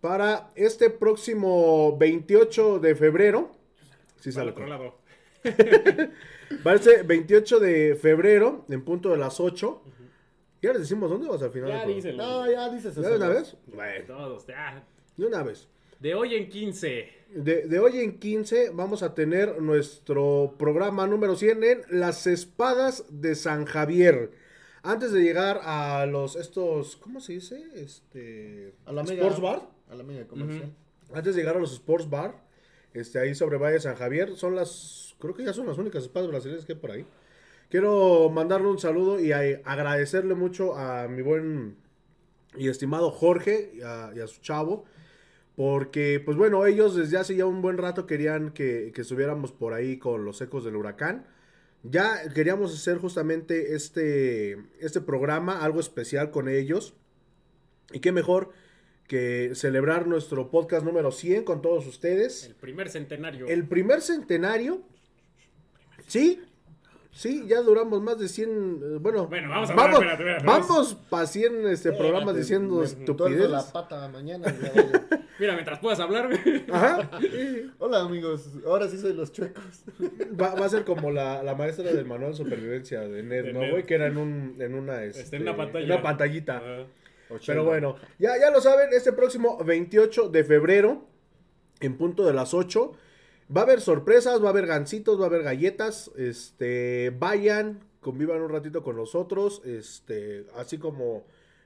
[0.00, 3.59] para este próximo 28 de febrero.
[4.20, 4.94] Sí sale otro con- lado.
[6.62, 9.82] Para este 28 de febrero, en punto de las 8.
[10.62, 11.68] Ya les decimos dónde vas al final.
[11.70, 12.16] Ya díselo.
[12.22, 13.02] No, ya dices eso.
[13.02, 13.56] ¿Ya de una vez?
[13.66, 14.84] Bueno, Todos, ya.
[15.16, 15.68] de una vez.
[16.00, 17.08] De hoy en 15.
[17.34, 23.04] De, de hoy en 15 vamos a tener nuestro programa número 100 en Las Espadas
[23.08, 24.32] de San Javier.
[24.82, 27.62] Antes de llegar a los estos, ¿cómo se dice?
[27.74, 29.14] Este A la mega.
[29.14, 29.62] Sports Bar.
[29.90, 30.72] A la mega comercial.
[31.14, 32.34] Antes de llegar a los Sports Bar,
[32.94, 36.28] este ahí sobre Valle San Javier, son las creo que ya son las únicas espadas
[36.28, 37.06] brasileñas que hay por ahí.
[37.68, 41.76] Quiero mandarle un saludo y agradecerle mucho a mi buen
[42.56, 44.84] y estimado Jorge y a, y a su chavo.
[45.56, 49.74] Porque, pues bueno, ellos desde hace ya un buen rato querían que, que estuviéramos por
[49.74, 51.26] ahí con los ecos del huracán.
[51.82, 56.94] Ya queríamos hacer justamente este, este programa, algo especial con ellos.
[57.92, 58.50] Y qué mejor
[59.10, 62.44] que celebrar nuestro podcast número 100 con todos ustedes.
[62.46, 63.48] El primer centenario.
[63.48, 64.82] El primer centenario.
[66.06, 66.40] Sí,
[67.10, 68.48] sí, ya duramos más de 100.
[68.48, 72.38] eh, Bueno, Bueno, vamos a vamos, hablar, espérate, espérate, vamos para 100 este, programas Espérate,
[72.38, 73.50] diciendo me estupideces.
[73.50, 74.46] la pata mañana.
[75.40, 76.28] Mira, mientras puedas hablar.
[76.70, 77.10] Ajá.
[77.78, 79.64] Hola amigos, ahora sí soy los chuecos.
[80.40, 83.52] Va, va a ser como la, la maestra del manual de supervivencia de Ned, De
[83.54, 83.84] ¿no, güey?
[83.86, 85.02] Que era en, un, en una.
[85.02, 85.84] Está en una este, pantalla.
[85.86, 86.62] en una pantallita.
[87.46, 91.04] Pero bueno, ya, ya lo saben, este próximo 28 de febrero,
[91.80, 92.92] en punto de las 8,
[93.54, 96.10] va a haber sorpresas, va a haber gancitos, va a haber galletas.
[96.16, 101.24] Este, vayan, convivan un ratito con nosotros, este, así como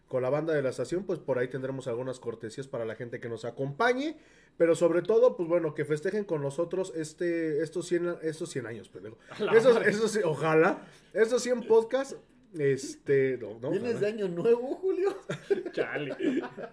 [0.08, 3.20] con la banda de la estación, pues por ahí tendremos algunas cortesías para la gente
[3.20, 4.16] que nos acompañe.
[4.56, 8.88] Pero sobre todo, pues bueno, que festejen con nosotros este, estos 100, estos 100 años,
[8.88, 9.18] pendejo.
[9.52, 12.16] Esos, esos, ojalá, estos 100 podcasts,
[12.58, 15.16] este, no, no, ¿Vienes de año nuevo, Julio?
[15.72, 16.16] Chale.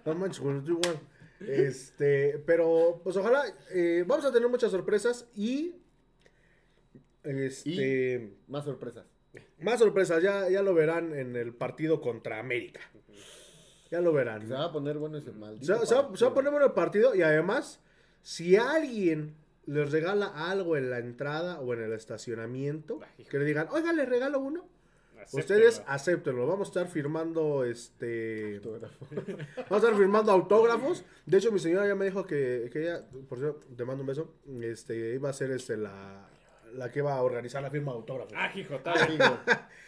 [0.04, 1.00] No manches, estoy igual.
[1.40, 3.42] Este, pero pues ojalá
[3.72, 5.74] eh, vamos a tener muchas sorpresas y
[7.24, 9.06] este Más sorpresas.
[9.60, 12.80] más sorpresas, ya, ya lo verán en el partido contra América.
[13.90, 14.46] Ya lo verán.
[14.46, 15.66] Se va a poner bueno ese maldito.
[15.66, 16.16] Se, va- se va- partido.
[16.16, 17.80] se va a poner bueno el partido y además,
[18.22, 19.34] si alguien
[19.66, 24.06] les regala algo en la entrada o en el estacionamiento, que le digan, oiga, le
[24.06, 24.66] regalo uno,
[25.22, 25.40] Acéptenlo.
[25.56, 26.46] ustedes acéptenlo.
[26.46, 28.56] Vamos a estar firmando este.
[28.56, 29.06] Autógrafo.
[29.56, 31.04] Vamos a estar firmando autógrafos.
[31.26, 34.06] De hecho, mi señora ya me dijo que, que ella, por cierto, te mando un
[34.08, 36.28] beso, este, iba a ser este, la,
[36.74, 38.32] la que iba a organizar la firma de autógrafos.
[38.36, 39.40] Ah, hijo, Ah, tal.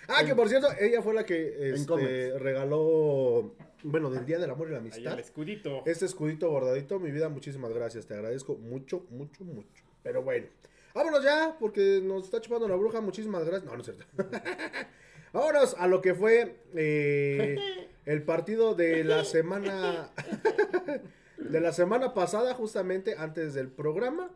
[0.08, 4.68] Ah, que por cierto, ella fue la que este, regaló, bueno, del Día del Amor
[4.68, 5.12] y la Ahí Amistad.
[5.14, 5.82] el escudito.
[5.86, 8.06] Este escudito bordadito, mi vida, muchísimas gracias.
[8.06, 9.82] Te agradezco mucho, mucho, mucho.
[10.02, 10.46] Pero bueno,
[10.94, 13.00] vámonos ya, porque nos está chupando la bruja.
[13.00, 13.64] Muchísimas gracias.
[13.64, 14.04] No, no es cierto.
[15.34, 17.56] vámonos a lo que fue eh,
[18.06, 20.10] el partido de la semana.
[21.36, 24.30] de la semana pasada, justamente antes del programa.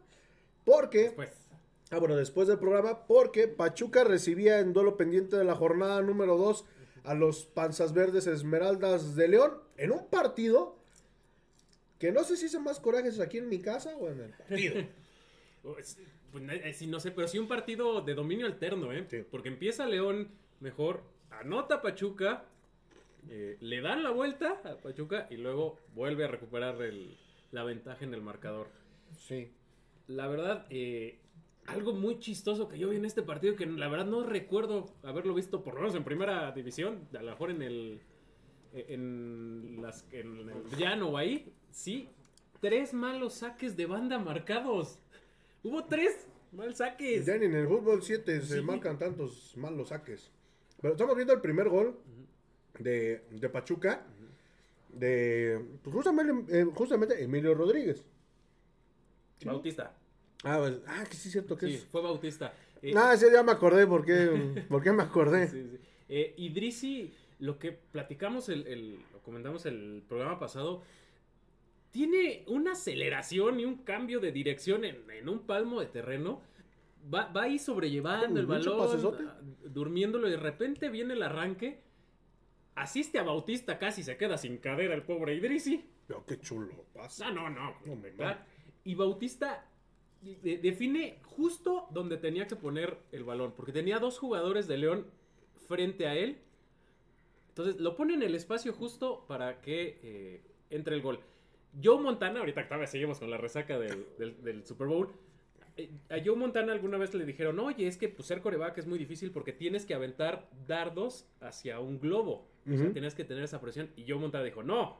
[0.64, 1.12] Porque.
[1.16, 1.30] Pues,
[1.90, 6.36] Ah, bueno, después del programa, porque Pachuca recibía en duelo pendiente de la jornada número
[6.36, 6.66] 2
[7.04, 10.76] a los Panzas Verdes Esmeraldas de León en un partido
[11.98, 14.74] que no sé si hice más corajes aquí en mi casa o en el partido.
[15.62, 15.96] pues,
[16.30, 19.06] pues, no sé, pero sí un partido de dominio alterno, ¿eh?
[19.08, 19.24] Sí.
[19.30, 20.28] Porque empieza León
[20.60, 22.44] mejor, anota Pachuca,
[23.28, 27.16] eh, le dan la vuelta a Pachuca y luego vuelve a recuperar el-
[27.52, 28.68] la ventaja en el marcador.
[29.16, 29.50] Sí.
[30.06, 31.18] La verdad, eh,
[31.66, 35.34] algo muy chistoso que yo vi en este partido que la verdad no recuerdo haberlo
[35.34, 38.00] visto por lo menos en primera división, a lo mejor en el
[38.74, 42.08] en las en el llano o ahí, sí,
[42.60, 44.98] tres malos saques de banda marcados.
[45.62, 47.26] Hubo tres mal saques.
[47.26, 50.30] Ya ni en el fútbol 7 se marcan tantos malos saques.
[50.80, 51.98] Pero estamos viendo el primer gol
[52.78, 54.04] de, de Pachuca
[54.92, 58.04] de pues, justamente, eh, justamente Emilio Rodríguez.
[59.44, 59.94] Bautista.
[60.44, 61.84] Ah, pues, ah, que sí es cierto que Sí, es.
[61.84, 62.52] fue Bautista.
[62.82, 65.48] Eh, Ah, sí, ya me acordé por qué, por qué me acordé.
[65.48, 65.78] Sí, sí.
[66.08, 70.82] Eh, Idrisi, lo que platicamos, el, el- lo comentamos el programa pasado,
[71.90, 76.40] tiene una aceleración y un cambio de dirección en, en un palmo de terreno.
[77.12, 78.78] Va, va ahí sobrellevando el balón,
[79.28, 81.80] ah, durmiéndolo y de repente viene el arranque.
[82.74, 85.84] Asiste a Bautista, casi se queda sin cadera el pobre Idrisi.
[86.06, 87.26] Pero qué chulo pasa.
[87.28, 87.74] Ah, no, no.
[87.84, 88.46] No, ¿verdad?
[88.84, 89.66] Y Bautista
[90.22, 95.06] de- define justo donde tenía que poner el balón, porque tenía dos jugadores de León
[95.66, 96.38] frente a él.
[97.50, 101.20] Entonces lo pone en el espacio justo para que eh, entre el gol.
[101.82, 105.12] Joe Montana, ahorita todavía seguimos con la resaca del, del- del Super Bowl.
[106.10, 108.98] A Joe Montana alguna vez le dijeron, oye, es que pues, ser coreback es muy
[108.98, 112.48] difícil porque tienes que aventar dardos hacia un globo.
[112.70, 113.90] O sea, tienes que tener esa presión.
[113.96, 114.98] Y Joe Montana dijo, no,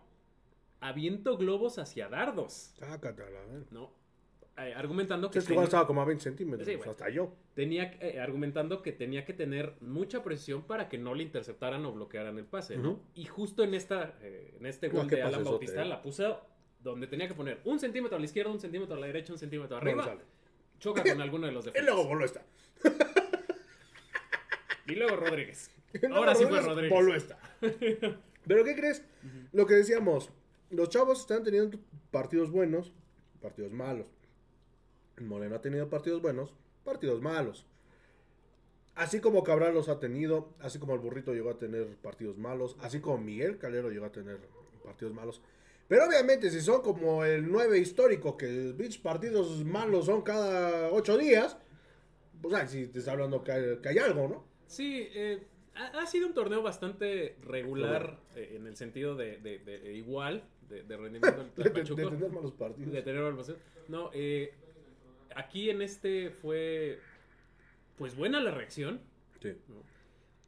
[0.81, 2.73] aviento globos hacia dardos.
[2.79, 3.65] Sácatela, eh.
[3.71, 3.91] ¿no?
[4.57, 6.91] Eh, argumentando que Es que igual ten- estaba como a 20 centímetros, Sí, bueno.
[6.91, 7.33] hasta yo.
[7.55, 11.93] tenía eh, argumentando que tenía que tener mucha presión para que no le interceptaran o
[11.93, 13.01] bloquearan el pase, ¿no?
[13.15, 15.89] Y justo en esta eh, en este No, gol qué de Alan Bautista eh.
[15.89, 16.41] la puso
[16.81, 19.39] donde tenía que poner un centímetro a la izquierda, un centímetro a la derecha, un
[19.39, 20.19] centímetro No arriba.
[20.79, 21.95] Choca con alguno de los Y defensas.
[21.95, 22.43] luego voló esta.
[24.87, 25.71] Y luego Rodríguez.
[26.13, 26.91] Ahora sí fue Rodríguez.
[26.91, 27.39] Voló esta.
[28.47, 29.03] Pero ¿qué crees?
[29.53, 30.31] Lo que decíamos,
[30.71, 31.79] los chavos están teniendo
[32.11, 32.93] partidos buenos,
[33.43, 34.07] partidos malos.
[35.21, 37.67] Moreno ha tenido partidos buenos, partidos malos.
[38.95, 42.77] Así como Cabral los ha tenido, así como el burrito llegó a tener partidos malos,
[42.81, 44.39] así como Miguel Calero llegó a tener
[44.83, 45.43] partidos malos.
[45.89, 51.17] Pero obviamente, si son como el 9 histórico, que bitch, partidos malos son cada 8
[51.19, 51.57] días,
[52.43, 54.45] pues ahí sí te está hablando que hay, que hay algo, ¿no?
[54.67, 59.59] Sí, eh, ha, ha sido un torneo bastante regular eh, en el sentido de, de-
[59.61, 62.93] de- de igual, de, rendimiento del De, tener malos partidos.
[62.93, 63.57] De tener balón.
[63.89, 64.53] No, eh,
[65.35, 66.99] aquí en este fue
[67.97, 69.01] pues buena la reacción.
[69.41, 69.55] Sí.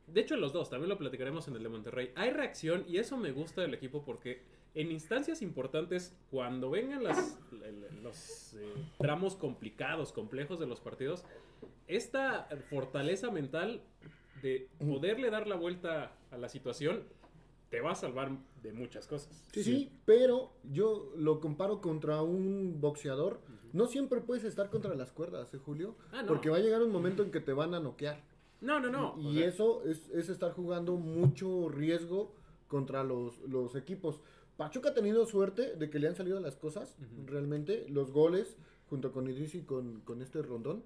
[0.07, 2.13] De hecho, en los dos, también lo platicaremos en el de Monterrey.
[2.17, 4.43] Hay reacción y eso me gusta del equipo porque
[4.75, 7.39] en instancias importantes, cuando vengan las,
[8.03, 11.25] los eh, tramos complicados, complejos de los partidos,
[11.89, 13.83] esta fortaleza mental
[14.43, 17.03] de poderle dar la vuelta a la situación
[17.69, 18.31] te va a salvar
[18.63, 19.45] de muchas cosas.
[19.53, 19.93] Sí, Sí, sí.
[20.05, 23.41] pero yo lo comparo contra un boxeador.
[23.73, 25.95] No siempre puedes estar contra las cuerdas, ¿eh, Julio?
[26.11, 26.29] Ah, no.
[26.29, 28.25] Porque va a llegar un momento en que te van a noquear.
[28.61, 29.13] No, no, no.
[29.15, 32.35] o Y sea, eso es, es estar jugando mucho riesgo
[32.67, 34.21] contra los, los equipos.
[34.61, 36.95] Pachuca ha tenido suerte de que le han salido las cosas,
[37.25, 38.59] realmente, los goles,
[38.91, 40.83] junto con Idris y con, con este rondón.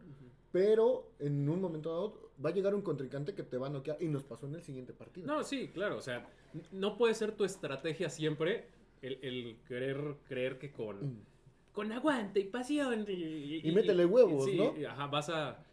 [0.53, 4.01] Pero en un momento dado va a llegar un contrincante que te va a noquear.
[4.01, 5.27] Y nos pasó en el siguiente partido.
[5.27, 5.97] No, sí, claro.
[5.97, 6.25] O sea,
[6.71, 8.69] no puede ser tu estrategia siempre
[9.03, 11.25] el, el querer creer que con,
[11.73, 14.77] con aguante y pasión y, Y métele huevos, sí, ¿no?
[14.79, 15.65] y, Ajá, vas a,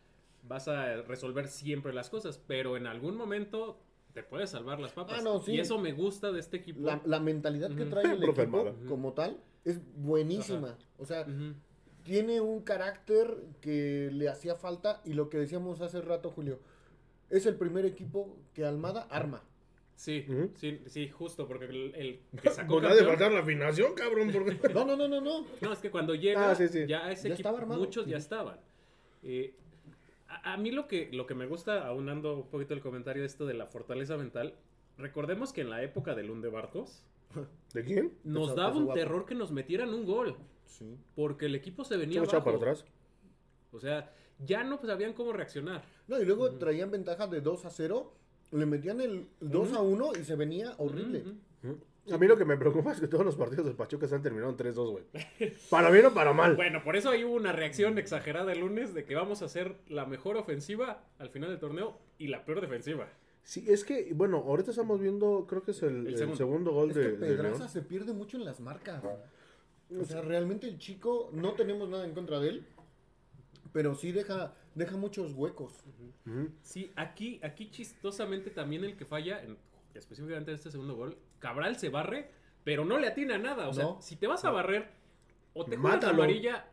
[0.47, 3.77] vas a resolver siempre las cosas, pero en algún momento
[4.13, 5.17] te puedes salvar las papas.
[5.19, 5.53] Ah, no, sí.
[5.53, 6.81] Y eso me gusta de este equipo.
[6.81, 10.77] La, la mentalidad que trae el equipo como tal es buenísima.
[10.97, 11.25] O sea,
[12.03, 16.59] tiene un carácter que le hacía falta y lo que decíamos hace rato, Julio,
[17.29, 19.43] es el primer equipo que Almada arma.
[19.95, 24.31] Sí, sí, sí, justo, porque el, el que sacó de faltar la afinación, cabrón.
[24.31, 24.57] Porque...
[24.73, 25.45] No, no, no, no, no.
[25.61, 26.87] No, es que cuando llega, Ah, sí, sí.
[26.87, 27.79] ya ese Ya equipo, estaba armado.
[27.81, 28.59] muchos ya estaban.
[29.21, 29.53] Eh,
[30.43, 33.27] a, a mí lo que, lo que me gusta, aunando un poquito el comentario de
[33.27, 34.55] esto de la fortaleza mental,
[34.97, 37.03] recordemos que en la época de Lunde Bartos,
[37.73, 38.13] ¿De quién?
[38.23, 38.99] nos daba un guapo.
[38.99, 40.97] terror que nos metieran un gol, Sí.
[41.15, 42.43] porque el equipo se venía abajo.
[42.43, 42.85] para atrás.
[43.73, 45.83] O sea, ya no sabían cómo reaccionar.
[46.07, 48.13] No, y luego traían ventaja de 2 a 0,
[48.51, 51.23] le metían el 2 a 1 y se venía horrible.
[52.11, 54.23] A mí lo que me preocupa es que todos los partidos del Pachuca se han
[54.23, 55.03] terminado en 3-2, güey.
[55.69, 56.55] Para bien o para mal.
[56.55, 59.75] Bueno, por eso ahí hubo una reacción exagerada el lunes de que vamos a hacer
[59.87, 63.07] la mejor ofensiva al final del torneo y la peor defensiva.
[63.43, 66.37] Sí, es que, bueno, ahorita estamos viendo, creo que es el, El el segundo.
[66.37, 66.71] segundo.
[66.71, 67.69] gol Es de, que de Pedraza León.
[67.69, 69.03] se pierde mucho en las marcas.
[69.99, 72.67] O sea, realmente el chico, no tenemos nada en contra de él,
[73.73, 75.73] pero sí deja, deja muchos huecos.
[76.61, 79.57] Sí, aquí, aquí chistosamente también el que falla, en-
[79.95, 82.29] específicamente en este segundo gol, Cabral se barre,
[82.63, 83.67] pero no le atina nada.
[83.67, 84.01] O sea, No.
[84.01, 84.89] si te vas a barrer,
[85.53, 86.65] o te juegas la amarilla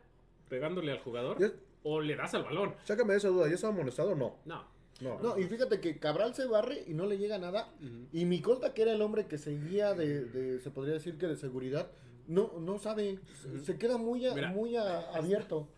[0.47, 1.37] pegándole al jugador,
[1.83, 2.75] o le das al balón.
[2.83, 4.35] Sácame de esa duda, ¿ya estaba amonestado o no?
[4.45, 4.63] No.
[5.01, 5.17] No.
[5.21, 7.69] No, y fíjate que Cabral se barre y no le llega nada.
[8.11, 11.37] Y Micolta, que era el hombre que seguía de, de- se podría decir que de
[11.37, 11.89] seguridad,
[12.27, 14.49] no, no sabe, se- se queda muy, a- Mira.
[14.49, 15.69] muy a- abierto.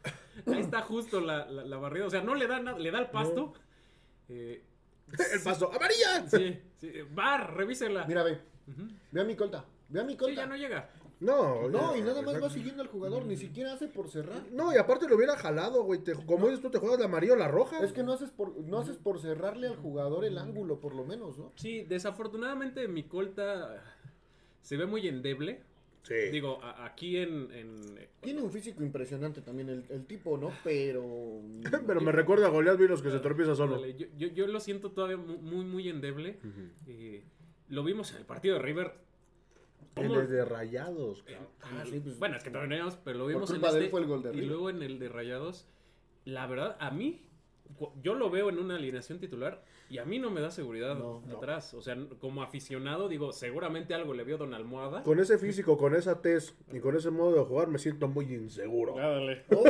[0.48, 2.08] Ahí está justo la, la, la barrida.
[2.08, 3.54] O sea, no le da nada, le da el pasto.
[4.28, 4.64] Eh,
[5.34, 6.28] El paso, ¡amarilla!
[6.28, 6.92] sí, sí.
[7.14, 8.06] Bar, revísela.
[8.06, 8.88] Mira, ve, Ujú.
[9.12, 10.36] ve a Micolta, ve a Sí, Micolta.
[10.42, 10.90] ya no llega.
[11.20, 14.42] No, No, ya, y nada más va siguiendo al jugador, ni siquiera hace por cerrar.
[14.52, 16.00] No, y aparte lo hubiera jalado, güey.
[16.04, 17.78] te- como dices tú, te juegas la amarilla o la roja.
[17.84, 21.04] Es que no haces por, no haces por cerrarle al jugador el ángulo, por lo
[21.06, 21.52] menos, ¿no?
[21.58, 23.84] Sí, desafortunadamente mi colta
[24.64, 25.62] se ve muy endeble.
[26.04, 26.16] Sí.
[26.32, 27.52] Digo, a- aquí en...
[27.52, 30.52] en- Tiene un físico impresionante también el, el tipo, ¿no?
[30.64, 31.42] Pero.
[31.88, 33.80] Pero me recuerda a Goliath Vinos que se tropieza solo.
[33.80, 36.40] Dale, Yo, yo, yo lo siento todavía mu- muy, muy endeble.
[36.88, 37.24] Eh,
[37.70, 38.94] lo vimos en el partido de River.
[39.96, 41.24] El ¿Cómo- de Rayados.
[41.28, 44.02] en- Ah, sí, pues, bueno, es que todavía no, pero lo vimos en este, fue
[44.02, 44.48] el gol de y River.
[44.48, 45.68] luego en el de Rayados.
[46.26, 47.22] La verdad, a mí,
[48.02, 51.22] yo lo veo en una alineación titular y a mí no me da seguridad No,
[51.26, 51.38] no.
[51.38, 51.74] atrás.
[51.74, 55.04] O sea, como aficionado, digo, seguramente algo le vio Don Almohada.
[55.04, 58.26] Con ese físico, con esa tez y con ese modo de jugar me siento muy
[58.34, 58.96] inseguro.
[58.96, 59.44] Dale.
[59.52, 59.64] O,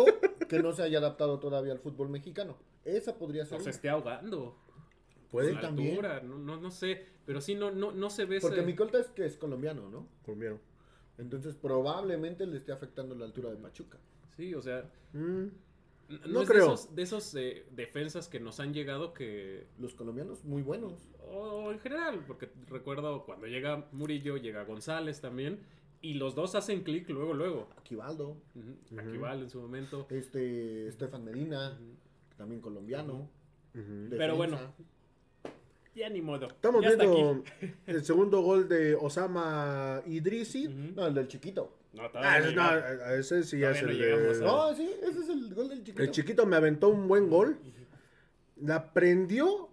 [0.00, 2.56] o que no se haya adaptado todavía al fútbol mexicano.
[2.84, 3.58] Esa podría ser.
[3.60, 4.56] O se esté ahogando.
[5.30, 5.52] ¿Puede?
[5.52, 5.90] La también.
[5.90, 7.06] altura, no, no, no sé.
[7.24, 9.88] Pero sí, no, no, no se ve Porque ese- mi colta es que es colombiano,
[9.88, 10.08] ¿no?
[10.24, 10.58] Colombiano.
[11.18, 13.98] Entonces probablemente le esté afectando la altura de Pachuca.
[14.36, 15.48] Sí, o sea, Mm,
[16.26, 16.66] No es creo.
[16.68, 21.08] de esos, de esos eh, defensas que nos han llegado que Los colombianos muy buenos.
[21.28, 25.60] O en general, porque recuerdo cuando llega Murillo, llega González también,
[26.02, 27.68] y los dos hacen clic luego, luego.
[27.78, 30.06] Aquivaldo, Ujú, Aquival en su momento.
[30.10, 31.78] este Estefan Medina,
[32.36, 33.28] también colombiano.
[34.10, 34.58] Pero bueno.
[35.94, 36.46] Ya ni modo.
[36.48, 37.44] Estamos ya está viendo
[37.86, 40.68] el segundo gol de Osama Idrisi.
[40.68, 41.76] No, el del chiquito.
[41.92, 42.88] No, Ah, todavía ese, no no, llega.
[43.08, 45.68] a- ese sí ya el no de- llegamos a- No, sí, ese es el gol
[45.68, 46.02] del chiquito.
[46.02, 47.58] El chiquito me aventó un buen gol.
[48.56, 49.68] La prendió.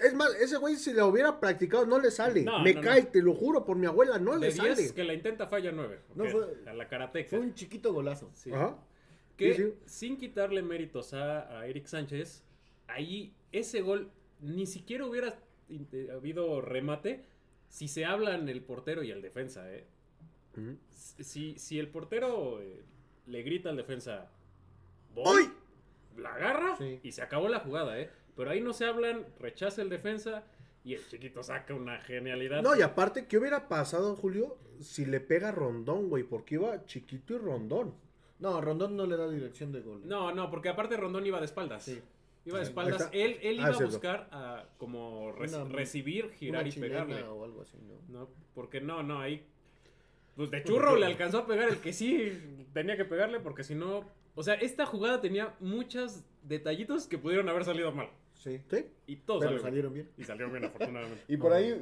[0.00, 2.42] Es más, ese güey si la hubiera practicado no le sale.
[2.42, 3.08] No, me no, cae, no.
[3.08, 4.94] te lo juro por mi abuela, no de le 10 sale.
[4.94, 5.98] que la intenta falla 9.
[6.14, 7.30] No, fue- a la karateca.
[7.30, 8.30] Fue un chiquito golazo.
[8.34, 8.52] Sí.
[8.52, 8.76] Ajá.
[9.36, 9.74] Que Sí, sí.
[9.86, 12.44] sin quitarle méritos a, a Eric Sánchez,
[12.86, 17.24] ahí ese gol ni siquiera hubiera inte- habido remate
[17.68, 19.70] si se hablan el portero y el defensa.
[19.72, 19.84] ¿eh?
[20.92, 22.82] Si, si el portero eh,
[23.26, 24.30] le grita al defensa,
[25.14, 25.52] voy, ¡Ay!
[26.22, 27.00] la agarra Sí.
[27.02, 27.98] y se acabó la jugada.
[28.00, 28.10] ¿eh?
[28.36, 30.44] Pero ahí no se hablan, rechaza el defensa
[30.84, 32.62] y el chiquito saca una genialidad.
[32.62, 36.22] No, y aparte, ¿qué hubiera pasado, Julio, si le pega Rondón, güey?
[36.24, 37.94] Porque iba chiquito y Rondón.
[38.38, 40.02] No, Rondón no le da dirección de gol.
[40.06, 41.82] No, no, porque aparte Rondón iba de espaldas.
[41.84, 42.00] Sí.
[42.44, 43.10] Iba de espaldas.
[43.12, 47.22] Él, él Ah, iba a buscar a como re- Una- recibir, girar Una y pegarle.
[47.24, 48.20] o algo así, ¿no?
[48.20, 49.44] No, porque no, no, ahí.
[50.38, 52.32] Pues de churro le alcanzó a pegar el que sí
[52.72, 54.04] tenía que pegarle, porque si no.
[54.36, 58.08] O sea, esta jugada tenía muchos detallitos que pudieron haber salido mal.
[58.34, 58.62] Sí.
[58.70, 58.86] ¿Sí?
[59.08, 59.62] Y todos Pero salieron.
[59.64, 60.10] salieron bien.
[60.16, 61.24] Y salió bien, afortunadamente.
[61.28, 61.74] Y por ahí,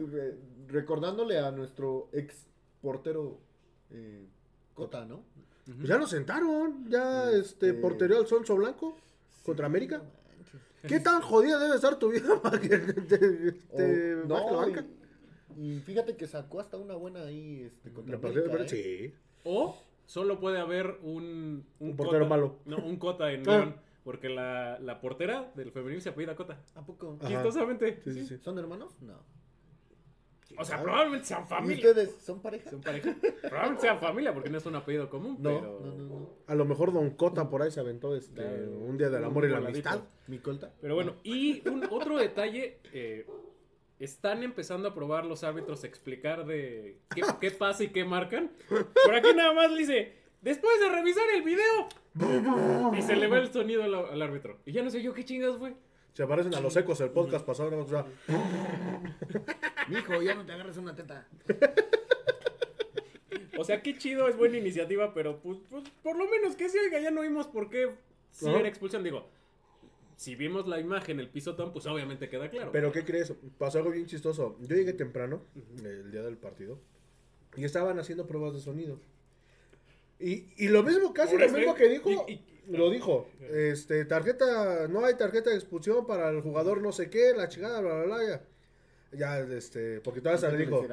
[0.69, 2.47] recordándole a nuestro ex
[2.81, 3.39] portero
[3.91, 4.25] eh,
[4.73, 5.23] Cota, ¿no?
[5.67, 6.89] Pues ya nos sentaron.
[6.89, 8.97] Ya, este, Este- portería al Sonso Blanco
[9.45, 10.03] contra América.
[10.89, 12.93] ¿Qué tan jodida debe estar tu vida para que te,
[13.77, 14.81] te O- baje la no, banca?
[14.81, 15.06] y,
[15.57, 19.09] y fíjate que sacó hasta una buena ahí este, contra La partida de América, ¿eh?
[19.13, 19.15] sí.
[19.45, 21.65] O solo puede haber un.
[21.81, 22.59] Un portero Cota- malo.
[22.65, 23.53] No, un Cota en Ah.
[23.59, 23.77] León.
[24.05, 26.61] Porque la, la portera del femenil se apellida Cota.
[26.77, 27.19] ¿A poco?
[27.27, 28.01] Chistosamente.
[28.05, 28.39] Sí, sí, sí.
[28.39, 28.95] ¿Son hermanos?
[29.01, 29.15] No.
[30.59, 31.89] O sea, probablemente sean ¿Y familia.
[31.89, 32.71] ustedes son pareja?
[32.71, 33.17] Son pareja.
[33.43, 35.37] Probablemente sean familia porque no es un apellido común.
[35.41, 35.81] No, pero...
[35.85, 36.31] no, no, no.
[36.47, 39.49] A lo mejor Don Cota por ahí se aventó este, un día del amor y
[39.49, 40.01] la amistad.
[40.29, 40.73] ¿Mi colta?
[40.81, 43.27] Pero bueno, y un otro detalle, eh,
[43.99, 48.51] están empezando a probar los árbitros a explicar de qué, qué pasa y qué marcan.
[48.69, 51.89] Por aquí nada más le dice, después de revisar el video,
[52.97, 54.59] y se le va el sonido al, al árbitro.
[54.65, 55.75] Y ya no sé yo qué chingas fue.
[56.15, 57.71] Se parecen a los ecos el podcast pasado.
[57.71, 57.79] ¿no?
[57.81, 58.07] O sea,
[59.89, 61.29] Mijo, ya no te agarres una teta.
[63.59, 66.79] O sea, qué chido, es buena iniciativa, pero pues, pues, por lo menos que se
[66.81, 67.91] oiga, ya no vimos por qué
[68.31, 69.03] si era expulsión.
[69.03, 69.29] Digo,
[70.17, 72.73] si vimos la imagen, el pisotón, pues obviamente queda claro.
[72.73, 73.33] Pero ¿qué crees?
[73.59, 74.57] Pasó algo bien chistoso.
[74.61, 75.43] Yo llegué temprano,
[75.85, 76.79] el día del partido,
[77.57, 78.99] y estaban haciendo pruebas de sonido.
[80.19, 83.29] Y, y lo mismo, casi lo mismo que dijo, Y- y- lo dijo.
[83.53, 87.81] Este, tarjeta, no hay tarjeta de expulsión para el jugador no sé qué, la chingada,
[87.81, 88.27] bla, bla, bla.
[88.27, 88.43] Ya,
[89.13, 90.85] ya este, porque todavía se le dijo.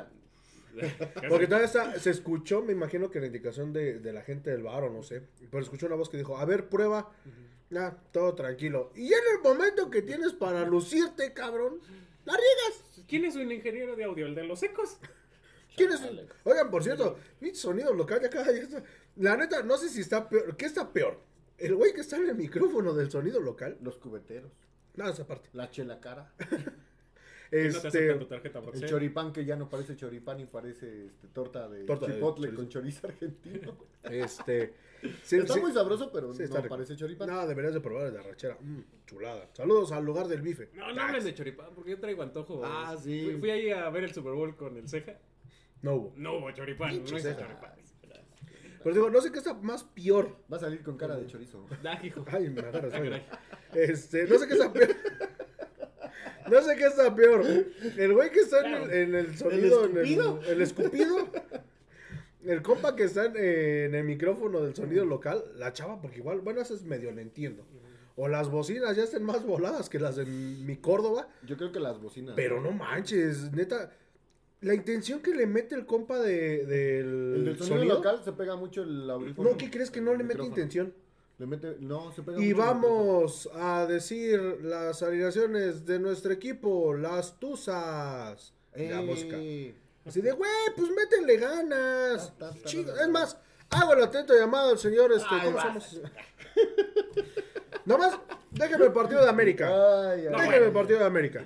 [1.29, 4.63] Porque todavía está- se escuchó, me imagino que la indicación de, de la gente del
[4.63, 7.11] bar o no sé, pero escuchó una voz que dijo, a ver, prueba,
[7.73, 8.91] ya, todo tranquilo.
[8.95, 11.79] Y en el momento que tienes para lucirte, cabrón,
[12.25, 13.05] la riegas.
[13.07, 14.25] ¿Quién es un ingeniero de audio?
[14.25, 14.97] ¿El de los ecos?
[15.75, 16.01] ¿Quién es?
[16.43, 18.45] Oigan, por cierto, mi sonido local de acá,
[19.15, 21.19] la neta, no sé si está peor, ¿qué está peor?
[21.57, 23.77] ¿El güey que está en el micrófono del sonido local?
[23.81, 24.51] Los cubeteros.
[24.95, 25.49] No, esa parte.
[25.53, 25.99] La chela
[27.53, 30.45] Que No te aceptan tu Este, tarjeta El choripán que ya no parece choripán y
[30.45, 32.55] parece este, torta de Torta de chipotle chorizo.
[32.61, 33.77] con chorizo argentino.
[34.03, 34.73] este,
[35.23, 35.59] sí, Está sí.
[35.59, 37.29] muy sabroso, pero Sí, no parece choripán.
[37.29, 38.57] No, deberías de probar el de arrachera.
[38.59, 39.47] Mm, chulada.
[39.53, 40.69] Saludos al lugar del bife.
[40.73, 42.61] No, no hablen de choripán, porque yo traigo antojo.
[42.65, 43.23] Ah, sí.
[43.25, 45.19] Fui, fui ahí a ver el Super Bowl con el ceja.
[45.83, 46.13] No hubo.
[46.15, 47.39] No hubo choripán, no Ceja.
[47.39, 47.73] choripán.
[48.83, 50.35] Pero digo, no sé qué está más peor.
[50.51, 51.65] Va a salir con cara de chorizo.
[52.03, 52.25] Hijo.
[52.29, 52.93] Ay, me agarras.
[53.73, 54.89] Este, no sé qué está peor.
[56.49, 57.43] No sé qué está peor.
[57.97, 60.39] El güey que está en el, en el sonido, el, escupido?
[60.47, 61.17] el escupido.
[62.45, 66.19] el compa que está en, eh, en el micrófono del sonido local, la chava, porque
[66.19, 67.65] igual, bueno, eso es medio le entiendo.
[68.15, 71.27] O las bocinas ya estén más voladas que las de mi Córdoba.
[71.43, 72.35] Yo creo que las bocinas.
[72.35, 73.91] Pero no manches, neta.
[74.61, 78.55] La intención que le mete el compa de, del, El del sonido, local se pega
[78.55, 79.49] mucho el audífono.
[79.49, 80.93] No, ¿qué crees que no le mete intención?
[81.39, 87.39] Le mete, no, se pega Y vamos a decir las alineaciones de nuestro equipo, las
[87.39, 88.53] Tuzas.
[88.75, 89.35] La mosca.
[90.05, 92.33] Así de, güey, pues métele ganas.
[92.37, 92.91] Ta, ta, ta, Chido.
[92.93, 93.03] ta, ta.
[93.03, 93.37] Es más,
[93.69, 95.63] hago el atento llamado al señor, este, Ay, ¿cómo va.
[95.63, 96.01] somos?
[97.85, 98.19] Nomás,
[98.51, 99.67] déjame el partido de América.
[100.11, 101.45] Ay, ay, Déjame el partido de América.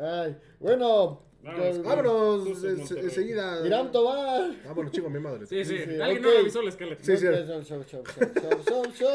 [0.00, 0.36] ay.
[0.60, 1.68] Bueno, Vámonos.
[1.78, 3.66] pues, Vámonos enseguida.
[3.66, 4.52] Irán Tobar.
[4.64, 5.46] Vámonos, chingo, mi madre.
[5.46, 5.76] Sí, sí.
[5.78, 6.30] Sí, sí, Alguien ok.
[6.30, 6.98] no revisó la escalera.
[7.02, 7.24] Sí, sí.
[7.26, 9.14] Show, show, show, show, show, show, show.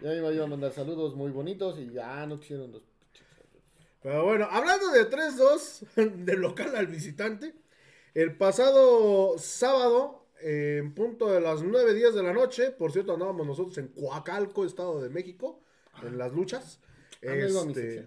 [0.00, 2.82] Ya iba yo a mandar saludos muy bonitos y ya no quisieron los.
[4.02, 5.94] Pero bueno, hablando de 3-2
[6.24, 7.54] del local al visitante,
[8.14, 13.14] el pasado sábado, eh, en punto de las 9 días de la noche, por cierto,
[13.14, 15.60] andábamos nosotros en Coacalco, Estado de México,
[16.02, 16.80] en las luchas.
[17.26, 18.06] Ah, iba a mi Este.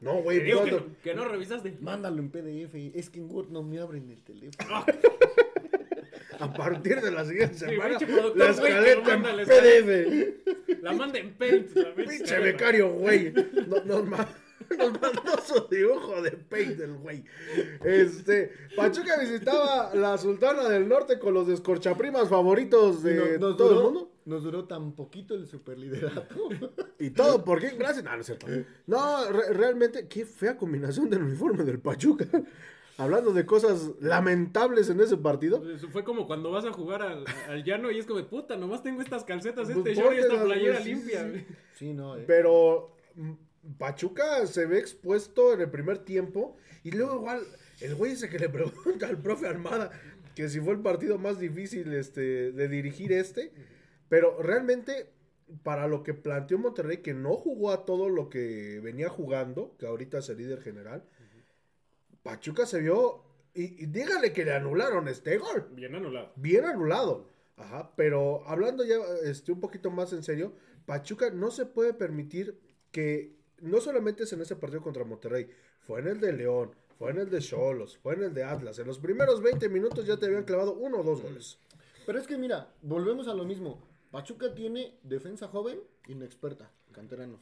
[0.00, 0.90] No, güey, digo que, ¿cuándo?
[1.02, 1.76] que no revisaste.
[1.80, 2.74] Mándalo en PDF.
[2.94, 4.84] Es que en Word no me abren el teléfono.
[6.38, 10.82] a partir de la siguiente semana, pinche productor, la escaleta en PDF.
[10.82, 11.68] La manda en Paint.
[11.96, 13.32] pinche becario, güey.
[13.66, 14.28] No- Nos, ma-
[14.78, 17.24] nos mandó su dibujo de paint del güey.
[17.84, 23.68] Este, Pachuca visitaba la Sultana del Norte con los descorchaprimas favoritos de no- nos todo
[23.68, 24.10] duró, el mundo.
[24.26, 26.48] Nos duró tan poquito el superliderato.
[26.98, 27.70] Y todo, ¿por qué?
[27.70, 28.04] Gracias.
[28.04, 28.46] No, no es cierto.
[28.86, 32.24] No, re- realmente, qué fea combinación del uniforme del Pachuca.
[32.98, 35.62] Hablando de cosas lamentables en ese partido.
[35.70, 38.82] Eso Fue como cuando vas a jugar al, al llano y es como, puta, nomás
[38.82, 41.46] tengo estas calcetas, Pues este short y esta playera sí, limpia.
[41.74, 42.24] Sí, no, eh.
[42.26, 43.32] Pero mm,
[43.76, 46.56] Pachuca se ve expuesto en el primer tiempo.
[46.82, 47.42] Y luego igual,
[47.82, 49.90] el güey ese que le pregunta al profe Armada
[50.34, 53.52] que si fue el partido más difícil este, de dirigir este.
[54.08, 55.10] Pero realmente,
[55.62, 59.86] para lo que planteó Monterrey, que no jugó a todo lo que venía jugando, que
[59.86, 61.04] ahorita es el líder general,
[62.22, 63.22] Pachuca se vio.
[63.54, 66.30] Y, y dígale que le anularon este gol Bien anulado.
[66.36, 67.26] bien anulado.
[67.56, 70.52] Ajá, pero hablando ya este, un poquito más en serio,
[70.84, 72.60] Pachuca no se puede permitir
[72.92, 75.48] que no solamente es en ese partido contra Monterrey,
[75.80, 78.78] fue en el de León, fue en el de Cholos, fue en el de Atlas.
[78.78, 81.58] En los primeros 20 minutos ya te habían clavado uno o dos goles.
[82.04, 83.82] Pero es que mira, volvemos a lo mismo.
[84.16, 87.38] Pachuca tiene defensa joven, inexperta, canteranos.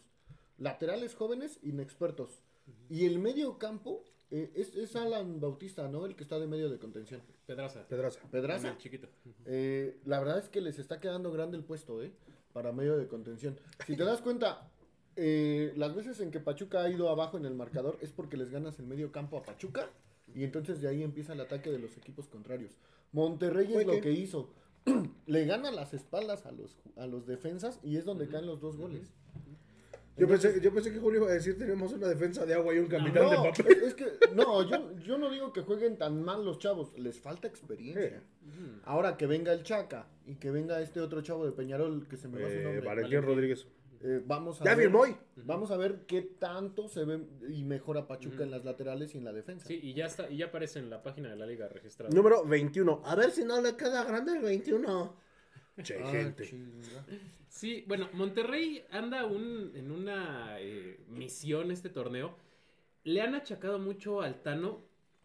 [0.59, 2.43] Laterales jóvenes, inexpertos.
[2.91, 4.03] Y el medio campo
[4.33, 6.05] eh, es, es Alan Bautista, ¿no?
[6.05, 7.23] El que está de medio de contención.
[7.47, 7.87] Pedraza.
[7.87, 8.19] Pedraza.
[8.29, 8.71] Pedraza.
[8.71, 9.07] El chiquito.
[9.47, 12.11] Eh, la verdad es que les está quedando grande el puesto, ¿eh?
[12.53, 13.57] Para medio de contención.
[13.87, 14.69] Si te das cuenta,
[15.15, 18.51] eh, las veces en que Pachuca ha ido abajo en el marcador es porque les
[18.51, 19.89] ganas el medio campo a Pachuca
[20.35, 22.73] y entonces de ahí empieza el ataque de los equipos contrarios.
[23.13, 24.51] Monterrey es lo que hizo.
[25.27, 28.77] Le gana las espaldas a los, a los defensas y es donde caen los dos
[28.77, 29.13] goles.
[30.17, 32.79] Yo pensé, yo pensé que Julio iba a decir tenemos una defensa de agua y
[32.79, 33.83] un capitán de No, papel.
[33.83, 37.49] es, que, no, yo, yo no digo que jueguen tan mal los chavos, les falta
[37.49, 38.23] experiencia.
[38.45, 38.79] Sí.
[38.85, 42.29] Ahora que venga el Chaca y que venga este otro chavo de Peñarol que se
[42.29, 42.87] me va su Eh, nombre.
[42.87, 43.67] Valentín Rodríguez.
[44.03, 45.17] Eh, vamos a Ya ver, firmó hoy.
[45.45, 49.25] Vamos a ver qué tanto se ve y mejora Pachuca en las laterales y en
[49.25, 49.67] la defensa.
[49.67, 52.15] Sí, y ya está, y ya aparece en la página de la liga registrada.
[52.15, 53.03] Número 21.
[53.05, 55.17] A ver si no le queda grande el 21.
[55.83, 56.45] Che, Ah, gente.
[56.45, 57.05] chinga.
[57.49, 62.37] Sí, bueno, Monterrey anda un- en una eh, misión este torneo.
[63.05, 64.83] Le han achacado mucho al Tano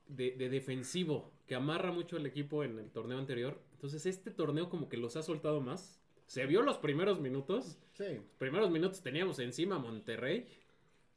[0.07, 3.59] de, de defensivo, que amarra mucho el equipo en el torneo anterior.
[3.73, 5.98] Entonces este torneo como que los ha soltado más.
[6.29, 7.79] Se vio los primeros minutos.
[7.93, 8.21] Sí.
[8.37, 10.45] Primeros minutos teníamos encima a Monterrey.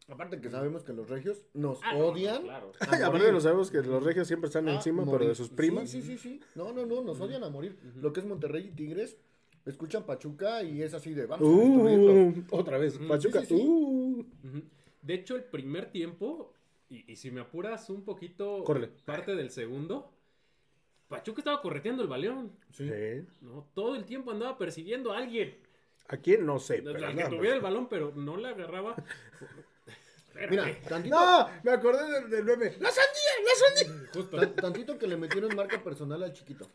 [0.08, 2.42] Aparte que sabemos que los regios nos Ah, no, odian.
[2.42, 2.72] claro.
[2.80, 5.90] a Ay, aparte no sabemos que los regios siempre están encima, pero de sus primas.
[5.90, 6.40] Sí, sí, sí, sí.
[6.54, 7.78] No, no, no, nos odian a morir.
[8.00, 9.18] Lo que es Monterrey y Tigres,
[9.66, 11.50] escuchan Pachuca y es así de vamos a.
[11.52, 12.98] Uh, otra vez.
[13.06, 13.40] Pachuca.
[13.42, 13.62] Sí, sí, sí.
[13.68, 14.26] uh.
[15.02, 16.54] De hecho, el primer tiempo,
[16.88, 18.64] y, y si me apuras un poquito,
[19.04, 20.10] parte del segundo,
[21.12, 22.52] Pachuca estaba correteando el balón.
[22.72, 22.90] Sí.
[23.40, 23.68] ¿no?
[23.74, 25.56] Todo el tiempo andaba persiguiendo a alguien.
[26.08, 26.44] ¿A quién?
[26.44, 26.76] No sé.
[26.78, 27.28] Al Pero que nada más.
[27.30, 28.96] tuviera el balón, pero no le agarraba.
[30.50, 32.72] Mira, tantito, No, me acordé del, del meme.
[32.80, 33.32] ¡La sandía!
[33.44, 34.10] ¡La sandía!
[34.14, 34.36] Justo.
[34.38, 36.66] tan- tantito que le metieron marca personal al chiquito.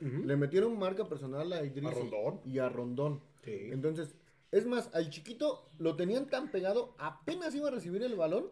[0.00, 2.40] Le metieron marca personal a Idris A Rondón.
[2.44, 3.20] y a Rondón.
[3.44, 3.68] Sí.
[3.72, 4.14] Entonces,
[4.52, 8.48] es más, al chiquito lo tenían tan pegado, apenas iba a recibir el balón,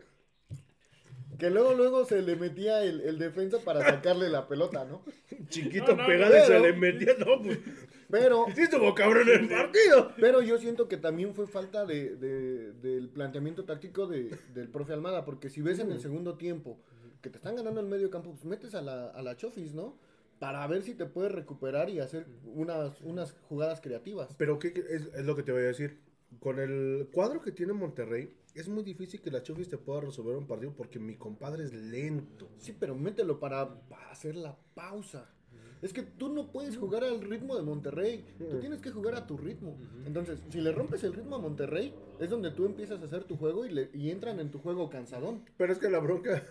[1.39, 5.03] que luego, luego se le metía el, el defensa para sacarle la pelota, ¿no?
[5.49, 7.13] Chiquito No, no, pegado y se pero- le metía.
[7.19, 7.59] No, pues.
[8.11, 10.13] Pero, Sí estuvo cabrón el partido.
[10.21, 14.93] pero yo siento que también fue falta de, de- del planteamiento táctico de- del profe
[14.93, 16.79] Almada, porque si ves en el segundo tiempo
[17.21, 19.99] que te están ganando el medio campo, pues metes a la, a la Chofis, ¿no?
[20.39, 24.35] para ver si te puedes recuperar y hacer unas, unas jugadas creativas.
[24.37, 25.99] Pero ¿qué, qué- es, es lo que te voy a decir.
[26.41, 30.37] Con el cuadro que tiene Monterrey, es muy difícil que la Chofis te pueda resolver
[30.37, 32.49] un partido porque mi compadre es lento.
[32.59, 35.31] Sí, pero mételo para, para hacer la pausa.
[35.83, 38.25] Es que tú no puedes jugar al ritmo de Monterrey.
[38.39, 39.77] Tú tienes que jugar a tu ritmo.
[40.07, 43.37] Entonces, si le rompes el ritmo a Monterrey, es donde tú empiezas a hacer tu
[43.37, 45.43] juego y, le- y entran en tu juego cansadón.
[45.59, 46.43] Pero es que la bronca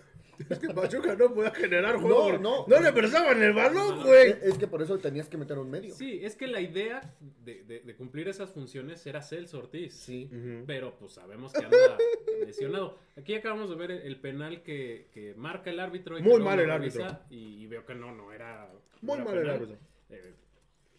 [0.49, 2.33] es que Pachuca no puede generar juego.
[2.33, 2.65] No, no.
[2.67, 4.31] No le prestaban el balón, güey.
[4.31, 5.93] Es es que por eso tenías que meter un medio.
[5.93, 7.13] Sí, es que la idea
[7.43, 9.93] de, de- de cumplir esas funciones era Celso Ortiz.
[9.93, 10.29] Sí.
[10.67, 11.77] Pero pues sabemos que anda
[12.45, 12.97] lesionado.
[13.17, 16.17] Aquí acabamos de ver el, penal que, que marca el árbitro.
[16.17, 17.05] y Muy mal el árbitro.
[17.29, 18.71] Y, y veo que no, no era.
[19.01, 19.77] Muy era mal el árbitro.
[20.09, 20.33] Eh,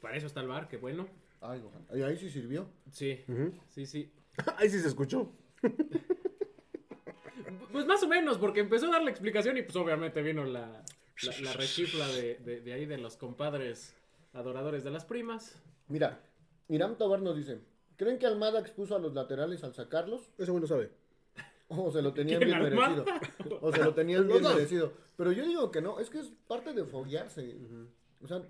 [0.00, 1.06] para eso está el bar, que bueno.
[1.40, 1.84] Ay, ojalá.
[1.98, 2.68] Y ahí sí sirvió.
[2.90, 3.24] Sí,
[3.68, 4.10] sí, sí.
[4.56, 5.32] Ahí sí se escuchó.
[7.72, 10.82] Pues más o menos, porque empezó a dar la explicación y pues obviamente vino la,
[11.22, 13.94] la, la rechifla de, de, de ahí de los compadres
[14.32, 15.56] adoradores de las primas.
[15.88, 16.20] Mira,
[16.68, 17.60] Iram Tobar nos dice:
[17.96, 20.30] ¿Creen que Almada expuso a los laterales al sacarlos?
[20.38, 20.90] Ese güey no sabe.
[21.68, 23.04] O se lo tenían ¿Quién, bien Almada?
[23.04, 23.58] merecido.
[23.60, 24.92] O se lo tenían bien merecido.
[25.16, 27.56] Pero yo digo que no, es que es parte de foguearse.
[28.22, 28.42] O sea,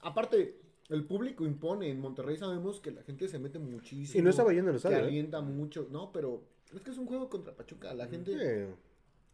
[0.00, 0.58] aparte,
[0.88, 1.90] el público impone.
[1.90, 4.20] En Monterrey sabemos que la gente se mete muchísimo.
[4.20, 5.08] Y no estaba yendo al que estadio, ¿eh?
[5.08, 5.86] alienta mucho.
[5.90, 6.42] No, pero
[6.74, 7.94] es que es un juego contra Pachuca.
[7.94, 8.74] La gente, Eh,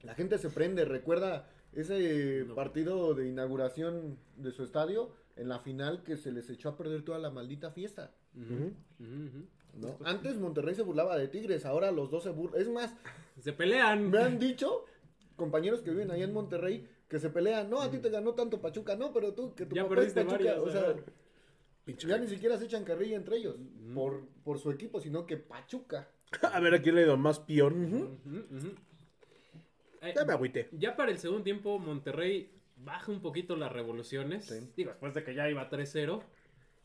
[0.02, 0.84] la gente se prende.
[0.84, 6.68] Recuerda ese partido de inauguración de su estadio en la final que se les echó
[6.70, 8.12] a perder toda la maldita fiesta.
[9.76, 9.98] ¿no?
[10.04, 12.60] Antes Monterrey se burlaba de Tigres, ahora los dos se burlan.
[12.60, 12.94] Es más,
[13.40, 14.10] Se pelean.
[14.10, 14.84] me han dicho
[15.36, 17.68] compañeros que viven allá en Monterrey que se pelean.
[17.68, 20.12] No, a ti te ganó tanto Pachuca, no, pero tú, que tu Ya papá es
[20.12, 20.32] Pachuca.
[20.32, 20.94] varias, o sea,
[21.86, 23.56] ya ni siquiera se echan carrilla entre ellos
[23.94, 26.08] por, por su equipo, sino que Pachuca.
[26.52, 28.74] A ver a quién le ido más ujú.
[30.02, 30.68] Eh, Ya me agüité.
[30.72, 34.46] Ya para el segundo tiempo, Monterrey baja un poquito las revoluciones.
[34.46, 34.70] Sí.
[34.76, 36.22] Digo, después de que ya iba 3-0.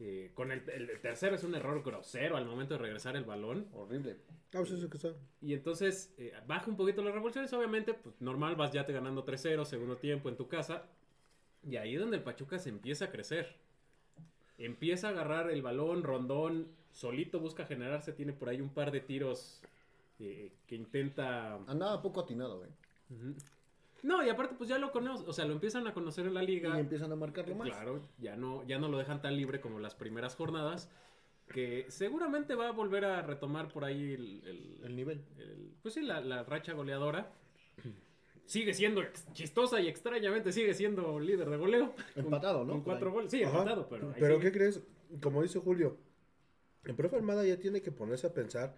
[0.02, 3.68] eh, con el, el tercero es un error grosero al momento de regresar el balón.
[3.74, 4.16] Horrible.
[4.54, 5.10] Ah, pues eso que está.
[5.42, 7.52] Y entonces eh, baja un poquito las revoluciones.
[7.54, 10.88] Obviamente, pues normal, vas ya te ganando 3-0, segundo tiempo en tu casa.
[11.64, 13.58] Y ahí es donde el Pachuca se empieza a crecer.
[14.58, 18.14] Empieza a agarrar el balón, rondón, solito busca generarse.
[18.14, 19.62] Tiene por ahí un par de tiros
[20.20, 21.56] eh, que intenta.
[21.68, 22.70] Andaba poco atinado, ¿eh?
[24.04, 26.42] No, y aparte, pues ya lo conocen, o sea, lo empiezan a conocer en la
[26.42, 26.78] liga.
[26.78, 27.68] Y empiezan a marcarlo más.
[27.70, 30.90] Claro, ya no, ya no lo dejan tan libre como las primeras jornadas.
[31.52, 35.22] Que seguramente va a volver a retomar por ahí el, el- El nivel.
[35.40, 37.32] el- pues sí, la, la racha goleadora.
[38.46, 41.94] Sigue siendo chistosa y extrañamente sigue siendo líder de goleo.
[42.16, 42.74] Empatado, ¿no?
[42.74, 43.30] Con cuatro goles.
[43.32, 43.60] Sí, Ajá.
[43.60, 44.08] empatado, pero.
[44.10, 44.52] ahí Pero sigue.
[44.52, 44.82] ¿qué crees?
[45.22, 45.98] Como dice Julio,
[46.86, 48.76] el profe Armada ya tiene que ponerse a pensar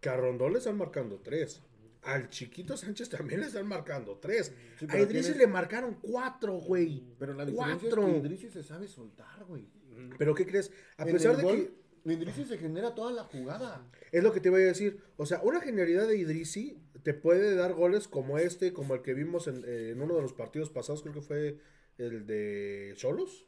[0.00, 1.62] que a Rondón le están marcando tres.
[2.02, 4.52] Al chiquito Sánchez también le están marcando tres.
[4.78, 7.04] Sí, a tienes- le marcaron cuatro, güey.
[7.18, 8.06] Pero la diferencia Cuatro.
[8.08, 9.68] es que Idrissi se sabe soltar, güey.
[10.16, 10.72] Pero ¿qué crees?
[10.96, 11.74] A En pesar de gol,
[12.04, 13.86] que Idrissi se genera toda la jugada.
[14.12, 17.54] es lo que te voy a decir, o sea, una genialidad de Idrisi te puede
[17.54, 20.70] dar goles como este, como el que vimos en, eh, en uno de los partidos
[20.70, 21.58] pasados, creo que fue
[21.98, 23.46] el de Cholos.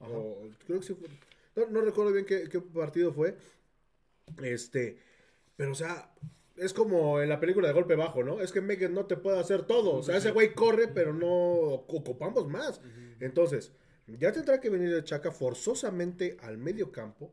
[0.00, 1.08] O, creo que sí fue-
[1.56, 3.36] no, no recuerdo bien qué, qué partido fue.
[4.42, 4.98] Este,
[5.56, 6.12] pero o sea,
[6.56, 8.40] es como en la película de golpe bajo, ¿no?
[8.40, 9.94] Es que Megan no te puede hacer todo.
[9.96, 12.80] O sea, ese güey corre, pero no ocupamos más.
[13.20, 13.72] Entonces,
[14.06, 17.32] ya tendrá que venir el Chaca forzosamente al medio campo.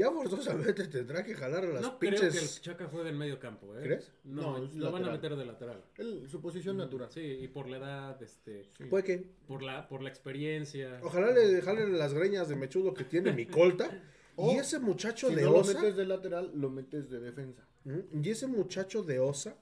[0.00, 2.20] Ya forzosamente tendrá que jalar a las No pinches.
[2.20, 3.82] creo que el Chaca juegue en medio campo, ¿eh?
[3.82, 4.10] ¿Crees?
[4.24, 5.12] No, lo van a lateral.
[5.12, 5.84] meter de lateral.
[6.30, 7.10] Su posición natural.
[7.12, 8.70] Sí, y por la edad, este.
[8.88, 9.18] Puede que.
[9.46, 11.00] Por la, por la experiencia.
[11.02, 13.90] Ojalá le jalen las greñas de mechudo que tiene mi colta.
[14.38, 15.74] Y ese muchacho Si de no lo Osa.
[15.74, 17.62] metes de lateral, lo metes de defensa.
[17.84, 19.54] Y ese muchacho de Osa.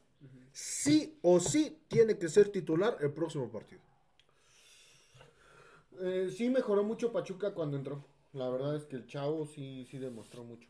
[0.53, 3.81] Sí o sí tiene que ser titular el próximo partido.
[6.01, 8.05] Eh, sí mejoró mucho Pachuca cuando entró.
[8.33, 10.69] La verdad es que el chavo sí, sí demostró mucho.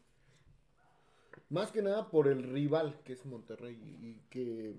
[1.51, 4.75] Más que nada por el rival que es Monterrey y que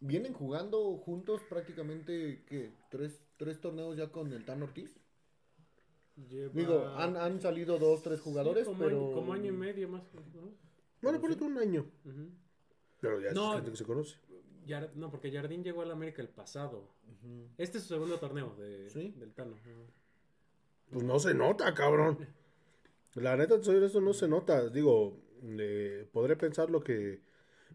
[0.00, 4.94] vienen jugando juntos prácticamente que tres, tres torneos ya con el Tan Ortiz.
[6.28, 9.06] Lleva- Digo, han, han salido dos, tres Sí, jugadores, como pero...
[9.06, 10.02] Año, como año y medio más.
[10.14, 10.52] ¿no?
[11.00, 11.86] Bueno, por un año.
[13.00, 13.50] Pero ya No.
[13.50, 14.16] es gente que se conoce.
[14.94, 16.88] No, porque Jardín llegó al América el pasado.
[17.58, 19.10] Este es su segundo torneo de, Sí.
[19.18, 19.56] del Tano.
[19.56, 19.70] Ajá.
[20.90, 22.26] Pues no se nota, cabrón.
[23.14, 24.68] La neta, eso no se nota.
[24.68, 27.20] Digo, eh, podré pensar lo que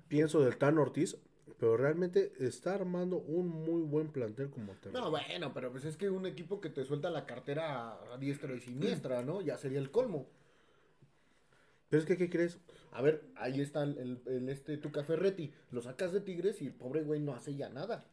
[0.07, 1.17] pienso del Tan Ortiz,
[1.59, 4.99] pero realmente está armando un muy buen plantel como Monterrey.
[4.99, 8.53] No, bueno, pero pues es que un equipo que te suelta la cartera a diestra
[8.55, 9.41] y siniestra, ¿no?
[9.41, 10.27] Ya sería el colmo.
[11.89, 12.59] Pero es que, ¿qué crees?
[12.91, 15.53] A ver, ahí está el este Tuca Ferretti.
[15.71, 18.05] Lo sacas de Tigres y el pobre güey no hace ya nada.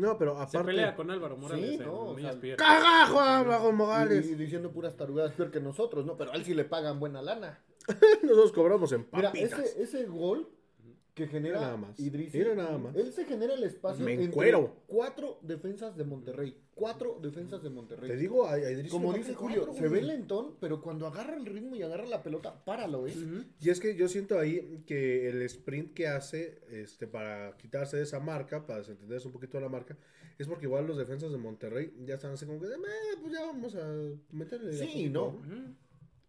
[0.00, 0.64] No, pero Se aparte.
[0.72, 2.56] pelea con Álvaro Morales Sí, en no, o sea, Pierre.
[2.56, 4.26] ¡Cagajo, Álvaro Morales!
[4.30, 6.16] y diciendo puras tarugadas peor que nosotros, ¿no?
[6.16, 7.60] Pero a él sí le pagan buena lana.
[8.22, 9.58] Nosotros cobramos en Mira, papitas.
[9.58, 10.48] ese, ese gol
[11.20, 11.98] que genera nada más.
[12.00, 12.94] Idrissi, Mira nada más.
[12.96, 14.76] él se genera el espacio Me entre encuero.
[14.86, 16.56] cuatro defensas de Monterrey.
[16.74, 18.08] Cuatro defensas de Monterrey.
[18.08, 18.60] Te digo, a, a
[18.90, 20.02] Como le dice Julio, cuatro, se ve güey.
[20.04, 23.14] lentón, pero cuando agarra el ritmo y agarra la pelota, páralo, ¿eh?
[23.60, 28.04] Y es que yo siento ahí que el sprint que hace este, para quitarse de
[28.04, 29.96] esa marca, para desentenderse un poquito de la marca,
[30.38, 32.70] es porque igual los defensas de Monterrey ya están así como que, "Eh,
[33.20, 33.92] pues ya vamos a
[34.30, 34.70] meterle.
[34.70, 35.26] de a Sí, poquito", no.
[35.38, 35.74] Ujú.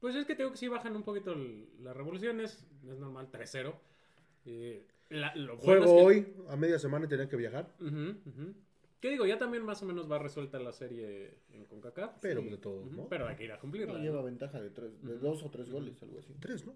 [0.02, 2.66] Pues es que tengo que sí bajan un poquito el- las revoluciones.
[2.90, 3.74] Es normal, 3-0.
[4.46, 6.04] Eh, la- lo bueno Juego es que-
[6.42, 7.74] hoy, a media semana y tenían que viajar.
[9.00, 9.26] ¿Qué digo?
[9.26, 12.18] Ya también más o menos va resuelta la serie en CONCACAF.
[12.22, 12.50] pero Sí.
[12.50, 13.08] de todos, Ujú, ¿no?
[13.10, 13.94] Pero hay que ir a cumplirla.
[13.94, 14.04] No, ¿no?
[14.06, 16.34] lleva ventaja de, tres, de dos o tres goles, algo así.
[16.40, 16.76] Tres, ¿no?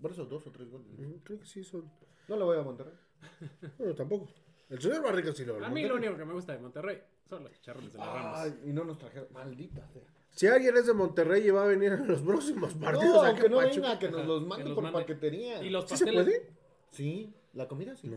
[0.00, 0.88] Por eso dos o tres goles.
[1.22, 1.88] Creo que sí son.
[2.28, 2.94] No lo voy a Monterrey.
[3.78, 4.28] Bueno, tampoco.
[4.68, 6.98] El señor Barriga sí lo A mí lo único que me gusta de Monterrey
[7.28, 8.38] son los chicharrones de la Ramos.
[8.38, 9.28] Ay, y no nos trajeron.
[9.32, 10.02] Maldita sea.
[10.30, 13.32] Si alguien es de Monterrey y va a venir en los próximos partidos No, a
[13.32, 13.66] no Pachuca.
[13.68, 14.98] venga, que nos los que mande nos por mande.
[15.00, 15.62] paquetería.
[15.62, 16.24] Y los ¿Sí se pasteles.
[16.24, 16.61] puede?
[16.92, 18.06] Sí, la comida sí.
[18.08, 18.16] No.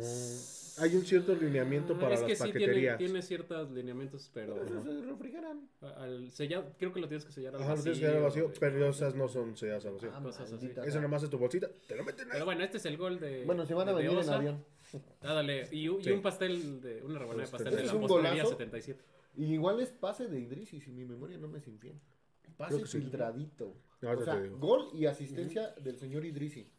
[0.84, 2.98] Hay un cierto lineamiento Ah, para es que las sí tiene, paqueterías.
[2.98, 5.70] tiene ciertos lineamientos, pero Pero se refrigeran.
[5.82, 7.94] al sellar, creo que lo tienes que sellar al Ajá, lo vacío.
[7.94, 10.12] tienes que dar al vacío, pero esas no son selladas al vacío.
[10.14, 10.70] Ah, cosas así.
[10.86, 12.34] Eso nomás es tu bolsita, te lo meten ahí.
[12.34, 13.46] Pero bueno, este es el gol de.
[13.46, 14.66] Bueno, se van a venir en avión.
[15.22, 15.68] Ah, dale.
[15.72, 16.12] Y, un- y Sí.
[16.12, 17.02] un pastel de.
[17.04, 18.50] Una rebanada de Este, pastel de es la golazo.
[18.50, 19.02] 77.
[19.38, 22.00] Y igual es pase de Idrissi, si mi memoria no me es infiel.
[22.58, 23.00] Pase que sí.
[23.00, 23.74] filtradito.
[24.02, 26.70] No, o sea, gol y asistencia del señor Idrissi.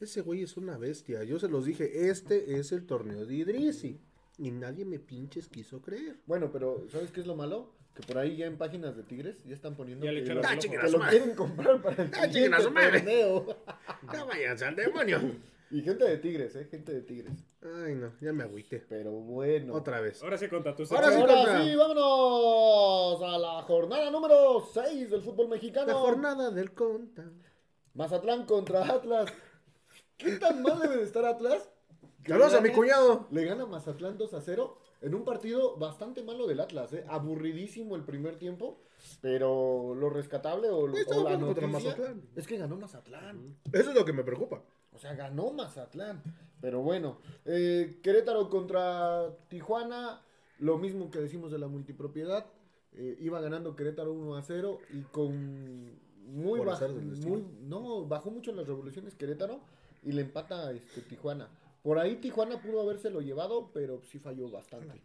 [0.00, 1.22] Ese güey es una bestia.
[1.24, 4.00] Yo se los dije, este es el torneo de Idrisi.
[4.38, 6.16] Y nadie me pinches quiso creer.
[6.26, 7.74] Bueno, pero ¿sabes qué es lo malo?
[7.94, 10.38] Que por ahí ya en páginas de Tigres ya están poniendo Ya le que, el
[10.38, 10.58] Ah, ojo.
[10.58, 11.18] chinguen a que su lo madre.
[11.18, 13.00] quieren comprar para el Ah, chinguen a su siguiente madre.
[13.00, 13.56] torneo.
[14.14, 15.18] Ya váyanse al demonio.
[15.70, 16.66] Y gente de Tigres, ¿eh?
[16.70, 17.44] Gente de Tigres.
[17.62, 18.84] Ay, no, ya me agüité.
[18.88, 19.74] Pero bueno.
[19.74, 20.22] Otra vez.
[20.22, 25.20] Ahora sí contra tus Ahora sí, Ahora sí, vámonos a la jornada número 6 del
[25.20, 25.86] fútbol mexicano.
[25.88, 27.30] La jornada del conta.
[27.94, 29.30] Mazatlán contra Atlas.
[30.22, 31.68] ¿Qué tan mal debe de estar Atlas?
[32.26, 33.26] Saludos a mi cuñado.
[33.30, 37.04] Le gana Mazatlán 2 a 0 en un partido bastante malo del Atlas, ¿eh?
[37.08, 38.78] Aburridísimo el primer tiempo,
[39.22, 42.22] pero lo rescatable o, lo- o la noticia Mazatlán.
[42.36, 43.56] es que ganó Mazatlán.
[43.72, 44.62] Eso es lo que me preocupa.
[44.92, 46.22] O sea, ganó Mazatlán.
[46.60, 50.20] Pero bueno, eh, Querétaro contra Tijuana,
[50.58, 52.46] lo mismo que decimos de la multipropiedad.
[52.92, 55.92] eh, iba ganando Querétaro 1 a 0 y con
[56.26, 56.88] muy bajo,
[57.30, 59.60] muy, no, bajó mucho las revoluciones Querétaro
[60.02, 61.48] y le empata este, Tijuana.
[61.82, 65.00] Por ahí Tijuana pudo habérselo llevado, pero sí falló bastante.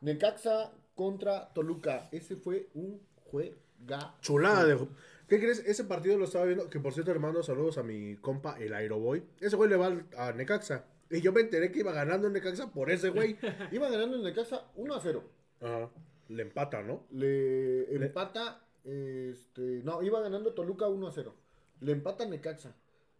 [0.00, 2.08] Necaxa contra Toluca.
[2.12, 4.14] Ese fue un juega.
[4.20, 4.86] Chulada de.
[5.28, 5.60] ¿Qué crees?
[5.60, 6.68] Ese partido lo estaba viendo.
[6.68, 9.22] Que por cierto, hermano, saludos a mi compa, el Aeroboy.
[9.40, 10.84] Ese güey le va a Necaxa.
[11.10, 13.36] Y yo me enteré que iba ganando en Necaxa por ese güey.
[13.70, 15.22] Iba ganando el Necaxa 1 a 0.
[15.60, 15.90] Ajá.
[16.28, 17.06] Le empata, ¿no?
[17.10, 21.34] Le empata, este, no, iba ganando Toluca 1 a 0.
[21.80, 22.74] Le empata Necaxa.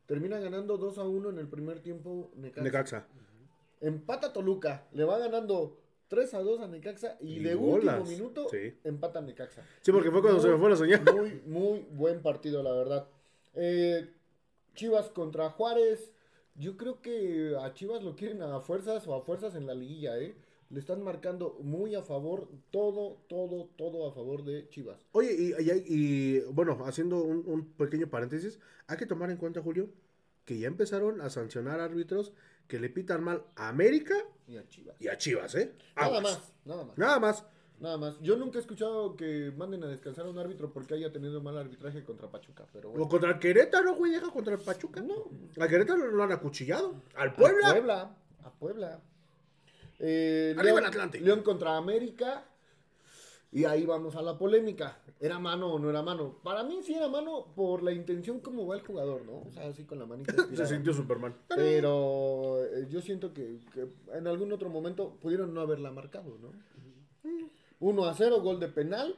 [0.06, 2.62] Termina ganando 2 a 1 en el primer tiempo Necaxa.
[2.62, 3.06] Necaxa.
[3.80, 5.78] Empata Toluca, le va ganando
[6.08, 8.74] 3 a 2 a Necaxa y, Y de bolas, último minuto sí.
[8.84, 9.62] empata Necaxa.
[9.80, 11.02] Sí, porque fue cuando se me fue la señal.
[11.14, 13.08] Muy, muy buen partido, la verdad.
[13.54, 14.10] Eh,
[14.74, 16.12] Chivas contra Juárez.
[16.54, 20.18] Yo creo que a Chivas lo quieren a fuerzas o a fuerzas en la liguilla,
[20.18, 20.36] ¿eh?
[20.72, 25.06] Le están marcando muy a favor, todo, todo, todo a favor de Chivas.
[25.12, 29.60] Oye, y, y- y, bueno, haciendo un, un pequeño paréntesis, hay que tomar en cuenta,
[29.60, 29.90] Julio,
[30.46, 32.32] que ya empezaron a sancionar árbitros
[32.68, 34.14] que le pitan mal a América
[34.48, 34.96] Y a Chivas.
[34.98, 35.74] y a Chivas, ¿eh?
[35.94, 36.98] Nada más, nada más.
[36.98, 37.46] Nada más.
[37.78, 38.20] Nada más.
[38.20, 41.58] Yo nunca he escuchado que manden a descansar a un árbitro porque haya tenido mal
[41.58, 45.02] arbitraje contra Pachuca, pero O contra el Querétaro, güey, deja contra el Pachuca.
[45.02, 45.28] No.
[45.60, 46.94] Al Querétaro lo han acuchillado.
[47.14, 47.70] Al A Puebla.
[47.72, 48.16] Puebla.
[48.44, 49.02] A Puebla.
[50.02, 51.20] Eh, Arriba León, el Atlante.
[51.20, 52.44] León contra América.
[53.52, 54.98] Y ahí vamos a la polémica.
[55.20, 56.40] ¿Era mano o no era mano?
[56.42, 59.42] Para mí sí era mano por la intención como va el jugador, ¿no?
[59.46, 61.36] O sea, así con la manita Se sintió Superman.
[61.54, 66.50] Pero eh, yo siento que, que en algún otro momento pudieron no haberla marcado, ¿no?
[67.78, 69.16] 1 a 0, gol de penal.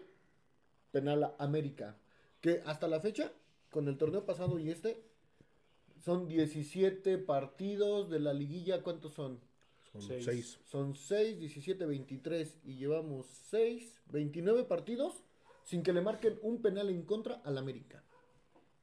[0.91, 1.97] Penal a América.
[2.41, 3.33] Que hasta la fecha,
[3.71, 5.01] con el torneo pasado y este,
[6.05, 8.83] son 17 partidos de la liguilla.
[8.83, 9.39] ¿Cuántos son?
[9.95, 10.25] Son Seis.
[10.25, 10.59] seis.
[10.65, 12.59] Son 6, 17, 23.
[12.65, 15.23] Y llevamos 6, 29 partidos
[15.65, 18.03] sin que le marquen un penal en contra al América.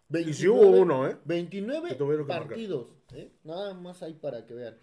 [0.09, 1.17] Y sí hubo uno, ¿eh?
[1.25, 2.47] 29 Que tuvieron que marcar.
[2.49, 2.87] partidos.
[3.13, 3.31] ¿eh?
[3.43, 4.77] Nada más ahí para que vean.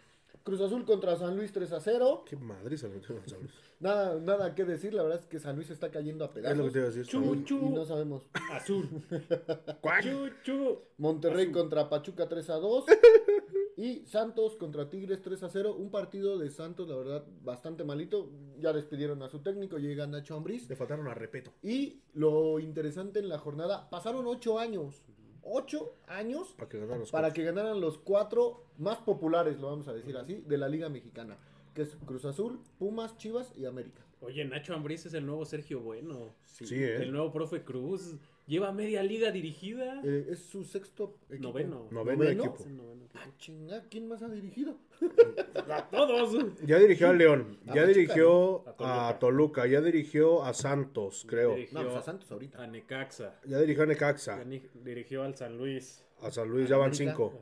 [0.44, 2.24] Cruz Azul contra San Luis 3 a 0.
[2.26, 3.52] Qué madre metieron a San Luis.
[3.80, 4.92] Nada, nada que decir.
[4.94, 6.72] La verdad es que San Luis está cayendo a Es lo que pedazos.
[6.72, 7.06] te iba a decir.
[7.06, 7.44] Chu, San Luis.
[7.44, 7.56] chu.
[7.58, 8.26] Y no sabemos.
[8.50, 8.88] Azul.
[10.02, 10.78] Chu, chu.
[10.98, 12.84] Monterrey contra Pachuca 3 a 2.
[13.78, 15.76] Y Santos contra Tigres 3 a 0.
[15.78, 18.28] Un partido de Santos, la verdad, bastante malito.
[18.58, 20.68] Ya despidieron a su técnico, llega Nacho Ambriz.
[20.68, 21.52] Le faltaron a Repeto.
[21.62, 25.04] Y lo interesante en la jornada, pasaron 8 años.
[25.42, 27.34] 8 años Para que ganaran los para cuatro.
[27.34, 31.38] que ganaran los cuatro más populares, lo vamos a decir así, de la Liga Mexicana.
[31.72, 34.02] Que es Cruz Azul, Pumas, Chivas y América.
[34.20, 36.34] Oye, Nacho Ambriz es el nuevo Sergio Bueno.
[36.46, 36.96] Sí, ¿eh?
[36.96, 38.16] El nuevo profe Cruz.
[38.48, 40.00] Lleva media liga dirigida.
[40.02, 41.48] Eh, es su sexto equipo.
[41.48, 41.86] Noveno.
[41.90, 42.56] Noveno equipo.
[42.58, 43.20] Es el noveno equipo.
[43.22, 44.78] Ah, chinga, ¿quién más ha dirigido?
[45.70, 46.54] A todos.
[46.64, 48.64] Ya dirigió a León, A ya dirigió.
[48.78, 51.54] A a Toluca, ya dirigió a Santos, creo.
[51.56, 52.62] Dirigió No, pues a Santos ahorita.
[52.62, 53.38] a Necaxa.
[53.44, 56.02] Ya dirigió a Necaxa, Ya Dirigió al San Luis.
[56.22, 57.10] a San Luis ya van América.
[57.12, 57.34] cinco,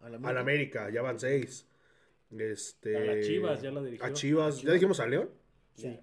[0.00, 0.06] Ajá.
[0.06, 1.66] A la a la América ya van seis.
[2.38, 4.04] Este, A las Chivas ya la dirigió.
[4.06, 5.30] A Chivas, ¿ya dijimos a León?
[5.74, 5.98] Sí.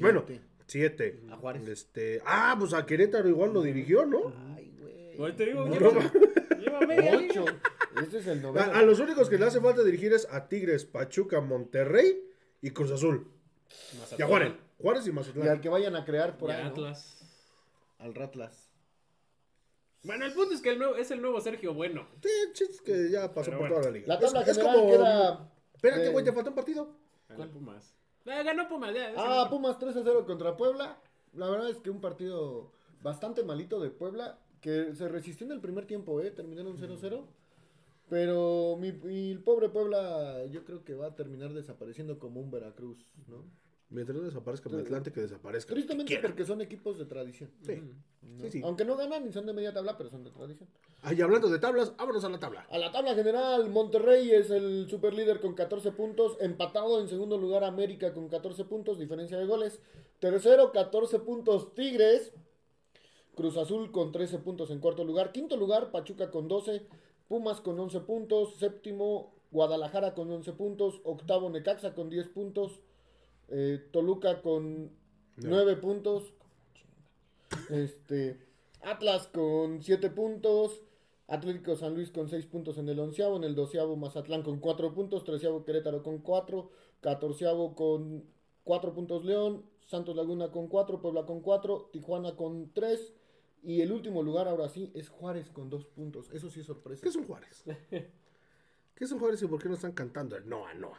[0.00, 0.24] Bueno.
[0.68, 1.20] Siete.
[1.30, 1.66] A Juárez.
[1.68, 4.32] Este, ah, pues a Querétaro igual lo dirigió, ¿no?
[4.54, 5.16] Ay, güey.
[5.16, 6.56] Pues te digo, No, lleva, no.
[6.60, 7.42] lleva media liga.
[7.42, 7.54] Ocho.
[8.00, 8.70] Este es el noveno.
[8.72, 12.22] A, a los únicos que le hace falta dirigir es a Tigres, Pachuca, Monterrey
[12.62, 13.26] y Cruz Azul.
[14.16, 14.52] Y a Juárez.
[14.78, 15.60] Juárez y Y al Mazatlán.
[15.60, 16.68] que vayan a crear por Y ahí, ¿no?
[16.70, 17.16] Atlas.
[17.98, 18.70] Al Ratlas.
[20.04, 22.06] Bueno, el punto es que el nuevo, es el nuevo Sergio Bueno.
[22.22, 23.74] Sí, chis, que ya pasó Pero por bueno.
[23.82, 24.06] toda la liga.
[24.06, 25.50] La tabla Es- es como- queda...
[25.74, 26.94] Espérate, eh, güey, te falta un partido.
[27.34, 27.50] ¿Cuál?
[27.50, 27.94] Pumas.
[28.28, 28.94] Ah, ganó Pumas.
[28.94, 29.50] Ya, Ah, sí.
[29.50, 31.00] Pumas 3 a 0 contra Puebla.
[31.34, 32.72] La verdad es que un partido
[33.02, 36.30] bastante malito de Puebla, que se resistió en el primer tiempo, ¿eh?
[36.30, 37.24] Terminaron 0-0.
[38.08, 42.98] Pero mi, mi pobre Puebla yo creo que va a terminar desapareciendo como un Veracruz,
[43.26, 43.44] ¿no?
[43.90, 45.72] Mientras no desaparezca Atlante, que desaparezca.
[45.72, 47.50] Tristemente porque son equipos de tradición.
[47.62, 47.80] Sí,
[48.50, 48.60] sí.
[48.62, 50.68] Aunque no ganan ni son de media tabla, pero son de tradición.
[51.00, 52.66] Ah, y hablando de tablas, vámonos a la tabla.
[52.70, 56.36] A la tabla general, Monterrey es el superlíder con 14 puntos.
[56.40, 59.80] Empatado en segundo lugar, América con 14 puntos, diferencia de goles.
[60.18, 62.32] Tercero, 14 puntos, Tigres.
[63.36, 65.32] Cruz Azul con 13 puntos en cuarto lugar.
[65.32, 66.86] Quinto lugar, Pachuca con 12.
[67.26, 68.56] Pumas con 11 puntos.
[68.56, 71.00] Séptimo, Guadalajara con 11 puntos.
[71.04, 72.80] Octavo, Necaxa con 10 puntos.
[73.48, 74.90] Eh, Toluca con
[75.36, 76.32] 9 puntos.
[77.70, 78.38] Este,
[78.82, 80.82] Atlas con 7 puntos.
[81.26, 83.36] Atlético San Luis con 6 puntos en el onceavo.
[83.36, 85.24] En el doceavo Mazatlán con 4 puntos.
[85.24, 86.70] Treceavo Querétaro con 4.
[87.00, 88.24] Catorceavo con
[88.64, 89.64] 4 puntos León.
[89.86, 91.00] Santos Laguna con 4.
[91.00, 91.90] Puebla con 4.
[91.92, 93.14] Tijuana con 3.
[93.62, 96.30] Y el último lugar ahora sí es Juárez con 2 puntos.
[96.32, 97.02] Eso sí es sorpresa.
[97.02, 97.64] ¿Qué es un Juárez?
[97.90, 100.98] ¿Qué es un Juárez y por qué no están cantando el Noa Noa?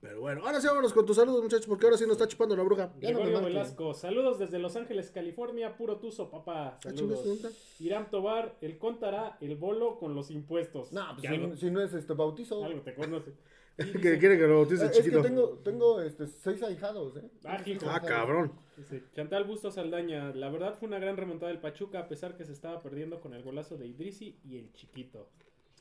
[0.00, 2.54] Pero bueno, ahora sí vámonos con tus saludos, muchachos, porque ahora sí nos está chupando
[2.56, 2.92] la bruja.
[3.00, 3.40] Ya Gregorio.
[3.40, 6.78] Velasco, saludos desde Los Ángeles, California, puro tuzo, papá.
[6.78, 7.24] Ah, Saludos.
[7.24, 10.92] ¿dónde Irán Tobar, él contará el bolo con los impuestos.
[10.92, 12.64] No, pues si, algo, si no es este bautizo.
[12.64, 13.32] algo te conoce.
[13.78, 15.22] Que quiere que lo bautice es que chiquito.
[15.22, 17.30] tengo, tengo este, seis ahijados, ¿eh?
[17.44, 17.86] Ah, hijo.
[17.88, 18.52] Ah, cabrón.
[18.76, 22.44] dice, Chantal Bustos Saldaña, la verdad fue una gran remontada del Pachuca, a pesar que
[22.44, 25.28] se estaba perdiendo con el golazo de Idrisi y el chiquito.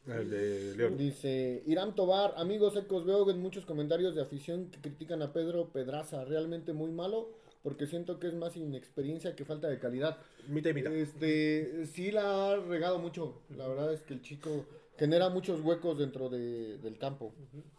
[0.07, 0.97] El de León.
[0.97, 5.69] Dice Irán Tobar, amigos ecos, veo en muchos comentarios de afición que critican a Pedro
[5.71, 7.29] Pedraza, realmente muy malo,
[7.63, 10.17] porque siento que es más inexperiencia que falta de calidad.
[10.47, 10.93] Mitad y mitad.
[10.93, 14.65] Este, sí la ha regado mucho, la verdad es que el chico
[14.97, 17.33] genera muchos huecos dentro de- del campo,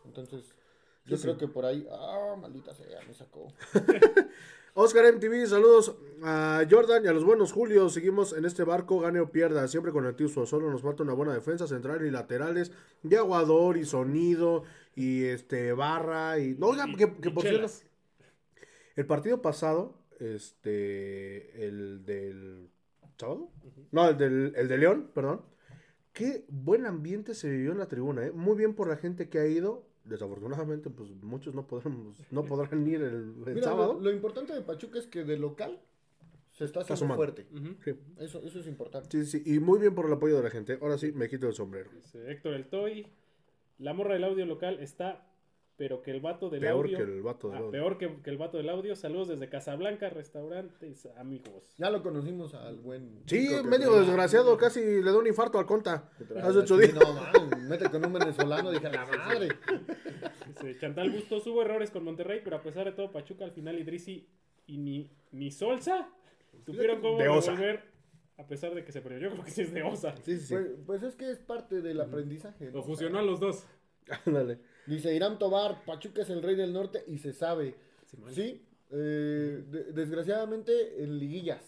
[0.04, 0.44] entonces
[1.06, 1.40] yo Sí, creo sí.
[1.40, 3.48] que por ahí, ah, maldita sea, me sacó.
[4.80, 7.88] Oscar MTV, saludos a Jordan y a los buenos Julio.
[7.88, 10.46] Seguimos en este barco, gane o pierda, siempre con el Tiuso.
[10.46, 12.70] Solo nos falta una buena defensa central y laterales,
[13.02, 14.62] y aguador y sonido
[14.94, 16.54] y este barra y.
[16.54, 17.68] No, oiga, que, que por cierto,
[18.94, 22.70] el partido pasado, este, el del
[23.16, 23.50] sábado,
[23.90, 25.42] no, el del el de León, perdón.
[26.12, 28.30] Qué buen ambiente se vivió en la tribuna, ¿eh?
[28.30, 29.87] Muy bien por la gente que ha ido.
[30.08, 33.94] Desafortunadamente, pues muchos no podrán, no podrán ir el, el Mira, sábado.
[33.94, 35.78] lo, lo importante de Pachuca es que de local
[36.52, 37.16] se está haciendo sumando.
[37.22, 37.46] fuerte.
[37.84, 37.94] Sí.
[38.18, 39.08] eso, eso es importante.
[39.24, 40.78] Sí, sí, y muy bien por el apoyo de la gente.
[40.80, 41.90] Ahora sí, me quito el sombrero.
[41.94, 43.06] Dice Héctor El Toy,
[43.78, 45.27] la morra del audio local está,
[45.78, 46.98] pero que el vato del Peor audio...
[46.98, 47.70] que el vato de Ah, León.
[47.70, 48.96] peor que, que el vato del audio.
[48.96, 51.72] Saludos desde Casablanca, restaurantes, amigos.
[51.78, 53.22] Ya lo conocimos al buen.
[53.26, 56.10] Sí, medio desgraciado, casi le da un infarto al conta.
[56.42, 56.94] Hace ocho días.
[56.94, 59.48] No, mames, mete con un venezolano, dije, la madre.
[60.48, 63.78] Dice, Chantal Bustos hubo errores con Monterrey, pero a pesar de todo, Pachuca al final
[63.78, 64.28] Idrisi
[64.66, 66.08] y ni, ni Solsa
[66.66, 67.80] supieron cómo De
[68.38, 69.18] a pesar de que se perdió.
[69.18, 70.14] Yo creo que sí es de Osa.
[70.24, 70.54] Sí, sí, sí.
[70.54, 72.66] Pues, pues es que es parte del aprendizaje.
[72.66, 72.78] ¿no?
[72.78, 73.64] Lo fusionó a los dos.
[74.26, 74.60] Ándale.
[74.88, 77.74] Dice Irán Tobar, Pachuca es el rey del norte y se sabe.
[78.06, 78.32] Simón.
[78.34, 81.62] Sí, eh, de- desgraciadamente en liguillas.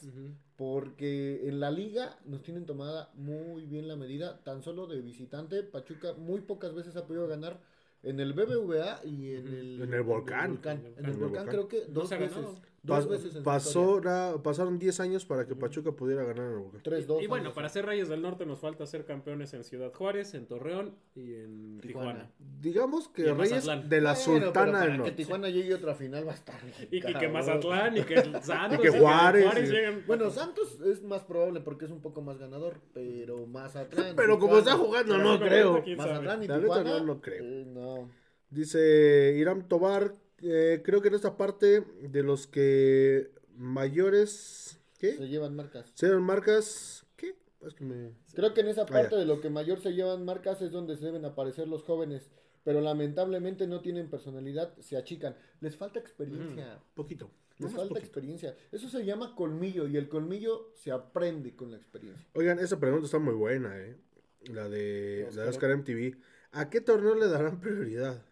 [0.57, 5.63] Porque en la liga nos tienen tomada muy bien la medida, tan solo de visitante.
[5.63, 7.61] Pachuca muy pocas veces ha podido ganar
[8.03, 10.59] en el BBVA y en el, En el Volcán.
[10.65, 11.47] En el En volcán, el Volcán.
[11.49, 12.39] creo que dos veces.
[12.83, 14.01] Dos Pas- veces en pasó,
[14.43, 16.79] pasaron 10 años para que Pachuca pudiera ganar en el Boca.
[16.83, 17.23] 3-2.
[17.23, 20.33] Y bueno, años, para ser Reyes del Norte nos falta ser campeones en Ciudad Juárez,
[20.33, 22.13] en Torreón y en Tijuana.
[22.13, 22.31] Tijuana.
[22.63, 23.89] Digamos que en Reyes Mazatlán.
[23.91, 25.13] de la Bueno, Sultana del que Norte.
[25.13, 26.59] Tijuana llegue a otra final va a estar.
[26.91, 27.33] Y, y que cabrón.
[27.35, 30.05] Mazatlán y que Santos Y que Juárez, Juárez y- lleguen.
[30.07, 34.17] Bueno, Santos es más probable porque es un poco más ganador, pero Mazatlán.
[34.17, 35.85] Pero como está jugando, no creo.
[35.99, 36.83] Mazatlán y Tijuana.
[36.99, 37.45] no, no creo.
[37.45, 38.09] eh, no.
[38.49, 45.57] Dice Irán Tobar, eh, creo que en esta parte de los que mayores, Se llevan
[45.57, 45.93] marcas.
[45.95, 47.37] Sean marcas, ¿qué?
[47.67, 48.13] Es que me...
[48.35, 49.19] Creo que en esa parte Vaya.
[49.19, 52.31] de lo que mayor se llevan marcas es donde se deben aparecer los jóvenes,
[52.65, 55.37] pero lamentablemente no tienen personalidad, se achican.
[55.61, 56.83] Les falta experiencia.
[56.95, 57.31] Poquito.
[57.59, 57.99] Les falta poquito.
[57.99, 58.57] experiencia.
[58.73, 62.27] Eso se llama colmillo y el colmillo se aprende con la experiencia.
[62.35, 63.97] Oigan, esa pregunta está muy buena, ¿eh?
[64.45, 65.45] La de, la Oscar.
[65.45, 66.17] de Oscar MTV.
[66.53, 68.23] ¿A qué torneo le darán prioridad?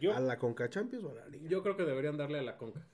[0.00, 1.48] Yo, ¿A la Conca Champions o a la Liga?
[1.48, 2.86] yo creo que deberían darle a la Conca.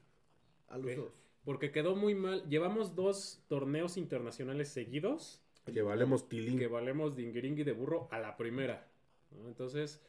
[0.68, 1.12] A los dos.
[1.44, 2.46] Porque quedó muy mal.
[2.48, 5.40] Llevamos dos torneos internacionales seguidos
[5.72, 6.58] Que valemos tilín.
[6.58, 8.86] que valemos dinguiringui de burro a la primera.
[9.30, 9.48] ¿no?
[9.48, 10.00] Entonces.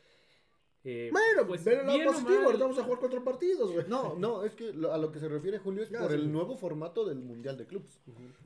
[0.83, 3.71] eh, Bueno, pues, pero el lado bien o positivo, mal, vamos a jugar cuatro partidos,
[3.71, 3.85] güey.
[3.87, 6.15] No, no, es que lo- a lo que se refiere Julio es Ya, por sí.
[6.15, 7.99] el nuevo formato del Mundial de Clubs.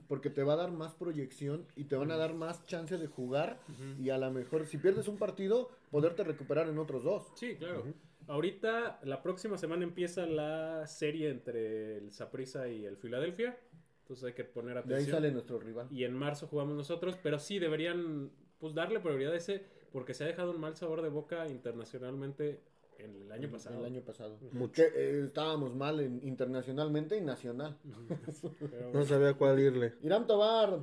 [0.07, 3.07] Porque te va a dar más proyección y te van a dar más chance de
[3.07, 3.59] jugar
[3.99, 7.31] y a lo mejor si pierdes un partido, poderte recuperar en otros dos.
[7.35, 7.83] Sí, claro.
[8.27, 13.57] Ahorita, la próxima semana empieza la serie entre el Saprissa y el Philadelphia.
[14.01, 15.15] Entonces hay que poner De ahí atención.
[15.17, 15.87] sale nuestro rival.
[15.91, 20.23] Y en marzo jugamos nosotros, pero sí deberían pues darle prioridad a ese porque se
[20.23, 22.61] ha dejado un mal sabor de boca internacionalmente
[22.97, 23.79] en el año pasado.
[23.79, 24.37] El año pasado.
[24.51, 24.73] Mucho.
[24.73, 27.77] Que eh, estábamos mal en- internacionalmente y nacional.
[28.71, 29.93] Pero- No sabía cuál irle.
[30.01, 30.79] Irán Tobar,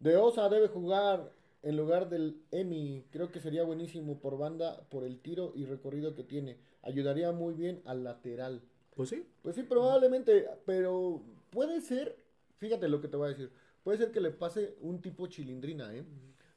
[0.00, 1.32] de Osa debe jugar
[1.62, 3.04] en lugar del Emi.
[3.10, 6.58] Creo que sería buenísimo por banda, por el tiro y recorrido que tiene.
[6.82, 8.62] Ayudaría muy bien al lateral.
[8.94, 9.26] Pues sí.
[9.42, 12.16] Pues sí, probablemente, pero puede ser,
[12.58, 13.50] fíjate lo que te voy a decir,
[13.82, 16.04] puede ser que le pase un tipo chilindrina, ¿eh?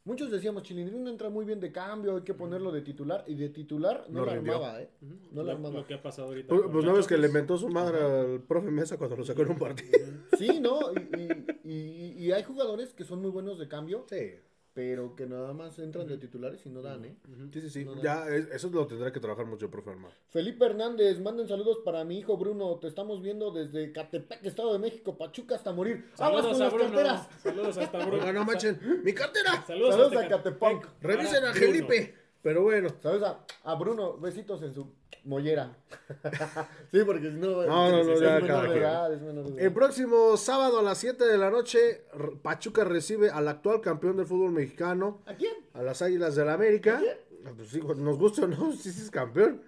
[0.05, 3.47] Muchos decíamos, chilindrina entra muy bien de cambio, hay que ponerlo de titular, y de
[3.47, 4.55] titular no, No la rindió.
[4.55, 4.89] armaba, ¿eh?
[5.31, 5.75] No la armaba.
[5.79, 6.49] lo que ha pasado ahorita.
[6.49, 9.43] Pues, pues no ves que le mentó su madre al profe Mesa cuando lo sacó
[9.43, 9.97] en un partido.
[10.37, 10.79] Sí, ¿no?
[10.91, 11.21] Y,
[11.63, 14.31] y- y- y hay jugadores que son muy buenos de cambio, Sí.
[14.73, 17.15] Pero que nada más entran de titulares y no dan, ¿eh?
[17.53, 17.85] Sí, sí, sí.
[17.85, 18.01] No, no.
[18.01, 20.11] Ya, es- eso lo tendrá que trabajar mucho el profe Armar.
[20.29, 22.77] Felipe Hernández, manden saludos para mi hijo Bruno.
[22.79, 26.05] Te estamos viendo desde Catepec, Estado de México, Pachuca hasta morir.
[26.17, 26.89] ¡Aguas Saludos con a las Bruno.
[26.91, 27.29] carteras!
[27.41, 28.13] Saludos hasta Bruno.
[28.23, 29.01] Oiga, no manchen.
[29.03, 29.63] ¡Mi cartera!
[29.67, 30.87] Saludos, a Catepec.
[31.01, 31.53] Revisen Para a Bruno.
[31.53, 32.22] Felipe.
[32.43, 32.89] Pero bueno.
[33.01, 35.75] Saludos a, a Bruno, besitos en su mollera.
[36.91, 37.65] sí, porque si no.
[37.65, 39.59] No, no, no, es ya, menor edad, es menor edad.
[39.59, 42.03] El próximo sábado a las 7 de la noche,
[42.41, 45.53] Pachuca recibe al actual campeón del fútbol mexicano, ¿A quién?
[45.73, 47.01] a las Águilas del la América.
[47.45, 49.63] Ah, Pues sí, nos gusta o no, sí, sí es campeón.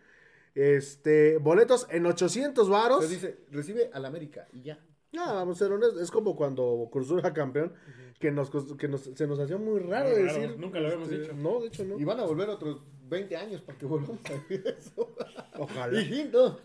[0.53, 3.05] Este, boletos en 800 varos.
[3.05, 4.80] Se dice, recibe al América y ya.
[5.16, 7.74] No, vamos a ser honestos, es como cuando Cruz Azul era campeón,
[8.20, 10.57] que, nos, que nos- se nos hacía muy raro decir.
[10.57, 11.34] nunca lo habíamos este, dicho.
[11.36, 11.99] No, de hecho no.
[11.99, 15.16] Y van a volver otros 20 años para que volvamos a ver eso.
[15.57, 15.99] Ojalá.
[16.01, 16.59] Hijito.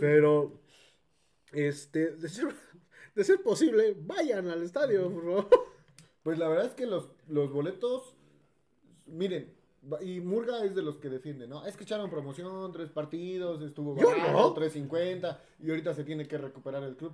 [0.00, 0.52] Pero,
[1.52, 2.48] este, de ser,
[3.14, 5.48] de ser posible, vayan al estadio, por favor.
[6.22, 8.14] Pues la verdad es que los, los boletos,
[9.06, 9.54] miren,
[9.92, 11.64] va- y Murga es de los que defiende, ¿no?
[11.64, 14.52] Es que echaron promoción, tres partidos, estuvo Yo no.
[14.52, 17.12] 350 y ahorita se tiene que recuperar el club.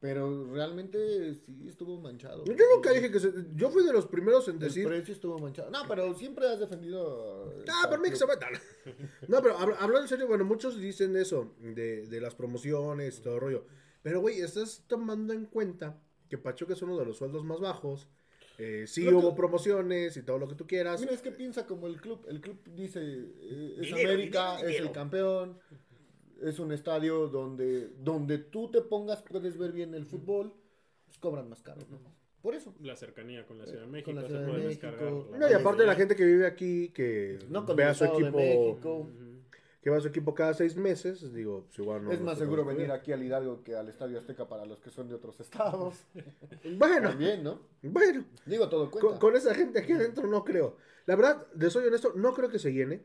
[0.00, 2.42] Pero realmente sí estuvo manchado.
[2.46, 5.38] Yo nunca dije que se, yo fui de los primeros en El decir, precio estuvo
[5.38, 5.70] manchado.
[5.70, 7.52] No, pero siempre has defendido.
[7.68, 8.54] ah, por mí que se metan.
[9.28, 13.22] No, pero habla- hablando en serio, bueno, muchos dicen eso, de, de las promociones y
[13.22, 13.64] todo el rollo.
[14.02, 18.08] Pero, güey, estás tomando en cuenta que Pachuca es uno de los sueldos más bajos.
[18.56, 21.00] Eh, sí Lo que- hubo promociones y todo lo que tú quieras.
[21.00, 22.24] Mira, es que piensa como el club.
[22.26, 25.58] El club dice, eh, es Dinero, América, dinero, es el campeón.
[26.42, 30.52] Es un estadio donde, donde tú te pongas, puedes ver bien el fútbol.
[31.06, 31.98] Pues cobran más caro, ¿no?
[32.42, 32.74] Por eso.
[32.80, 34.86] La cercanía con la Ciudad de Con México, la se Ciudad de puede México.
[34.86, 35.12] descargar.
[35.32, 38.10] la No, y aparte la gente que vive aquí, que No con vea su de
[38.10, 39.08] equipo,
[39.82, 42.12] que va a su equipo cada seis meses, digo, pues igual no.
[42.12, 44.90] es más se seguro venir aquí al Hidalgo que al Estadio Azteca para los que
[44.90, 45.94] son de otros estados.
[46.76, 47.60] Bueno, También, ¿no?
[47.82, 49.08] bueno, Digo, todo cuenta.
[49.10, 50.76] con, con esa gente aquí adentro no creo.
[51.06, 53.02] La verdad, de soy honesto, no creo que se llene.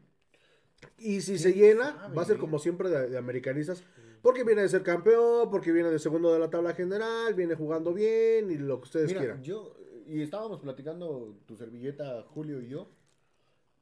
[0.97, 2.15] Y si se llena, sabe?
[2.15, 3.83] va a ser como siempre de, de americanistas.
[4.21, 7.93] Porque viene de ser campeón, porque viene de segundo de la tabla general, viene jugando
[7.93, 9.43] bien y lo que ustedes Mira, quieran.
[9.43, 9.75] yo,
[10.07, 12.89] y estábamos platicando tu servilleta, Julio y yo,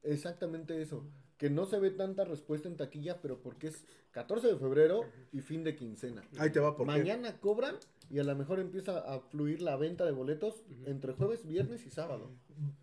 [0.02, 1.06] exactamente eso,
[1.38, 5.40] que no se ve tanta respuesta en taquilla, pero porque es 14 de febrero y
[5.40, 6.22] fin de quincena.
[6.38, 7.76] Ahí te va, porque Mañana cobran
[8.10, 11.90] y a lo mejor empieza a fluir la venta de boletos entre jueves, viernes y
[11.90, 12.30] sábado.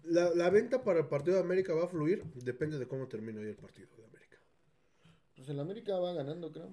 [0.03, 3.39] la, la venta para el partido de América va a fluir, depende de cómo termine
[3.39, 4.01] hoy el partido de.
[5.41, 6.69] Pues el América va ganando, creo.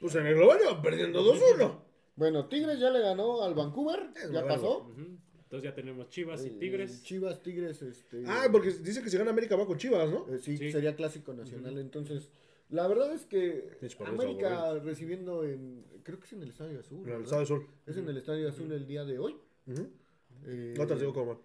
[0.00, 1.78] Pues en el global va perdiendo 2-1.
[2.16, 4.90] Bueno, Tigres ya le ganó al Vancouver, Es ya pasó.
[4.96, 7.02] Entonces ya tenemos Chivas y Eh, Tigres.
[7.02, 8.24] Chivas, Tigres, este.
[8.26, 10.26] Ah, porque dice que si gana América va con Chivas, ¿no?
[10.30, 10.72] eh, sí, Sí.
[10.72, 11.76] sería clásico nacional.
[11.76, 12.30] Entonces,
[12.70, 15.84] la verdad es que eso, América recibiendo en.
[16.02, 17.06] Creo que es en el Estadio Azul.
[17.06, 17.66] En el del Sur.
[17.84, 19.36] Es en el Estadio Azul el día de hoy.
[19.66, 19.86] Ujú.
[20.46, 21.42] Eh, No te digo cómo.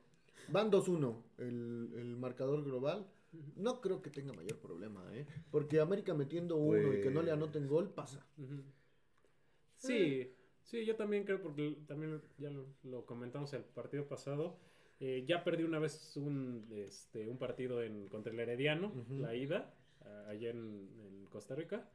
[0.48, 3.06] Van 2-1 el, el marcador global.
[3.56, 5.26] No creo que tenga mayor problema, ¿eh?
[5.52, 8.26] Porque América metiendo uno y que no le anoten gol, pasa.
[8.38, 8.64] Ujú.
[9.78, 14.58] Sí, sí, yo también creo, porque también ya lo, lo comentamos el partido pasado.
[15.02, 19.74] eh, ya perdí una vez un, este, un partido en, contra el Herediano, la ida,
[20.02, 21.90] a- allá en, en Costa Rica.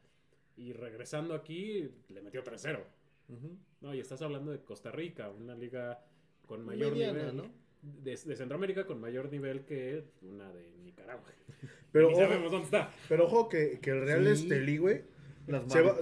[0.56, 2.82] Y regresando aquí, le metió 3-0.
[3.28, 3.58] Ujú.
[3.82, 6.02] No, y estás hablando de Costa Rica, una liga
[6.46, 7.36] con mayor Mediana, nivel.
[7.36, 7.63] ¿no?
[8.02, 11.24] De, de Centroamérica con mayor nivel que una de Nicaragua.
[11.92, 12.90] Pero Ni ojo, sabemos dónde está.
[13.08, 14.42] pero ojo que, que el Real Sí.
[14.42, 15.02] Estelí, güey,
[15.46, 15.96] Las Se va-.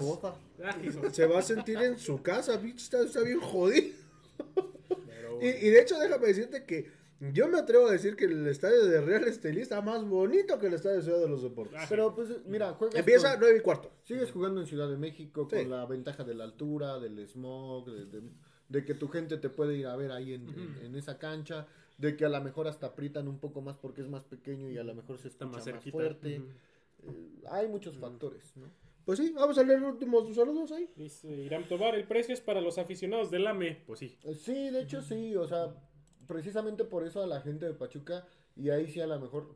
[0.65, 0.77] Ah,
[1.11, 3.89] se va a sentir en su casa, bitch, está, está bien jodido.
[5.07, 6.89] Pero Y, y de hecho, déjame decirte que
[7.33, 10.67] yo me atrevo a decir que el estadio de Real Estelí está más bonito que
[10.69, 11.79] el estadio de Ciudad de los Deportes.
[11.81, 12.97] Ah, Pero pues, mira, juegas.
[12.99, 13.93] Empieza con- 9 y cuarto.
[14.03, 15.57] Sigues jugando en Ciudad de México Sí.
[15.57, 18.29] con la ventaja de la altura, del smog, de, de-
[18.73, 21.67] de que tu gente te puede ir a ver ahí en, en- en esa cancha,
[21.99, 24.79] de que a lo mejor hasta aprietan un poco más porque es más pequeño y
[24.79, 25.93] a lo mejor se está escucha más más, cerquita.
[25.93, 26.43] fuerte.
[27.05, 28.67] Eh, hay muchos factores, ¿no?
[29.05, 30.89] Pues sí, vamos a leer los últimos saludos ahí.
[30.97, 33.83] Dice Irán Tobar, el precio es para los aficionados del AME.
[33.87, 34.17] Pues sí.
[34.25, 35.75] Eh, Sí, de hecho sí, o sea,
[36.27, 39.55] precisamente por eso a la gente de Pachuca, y ahí sí a lo mejor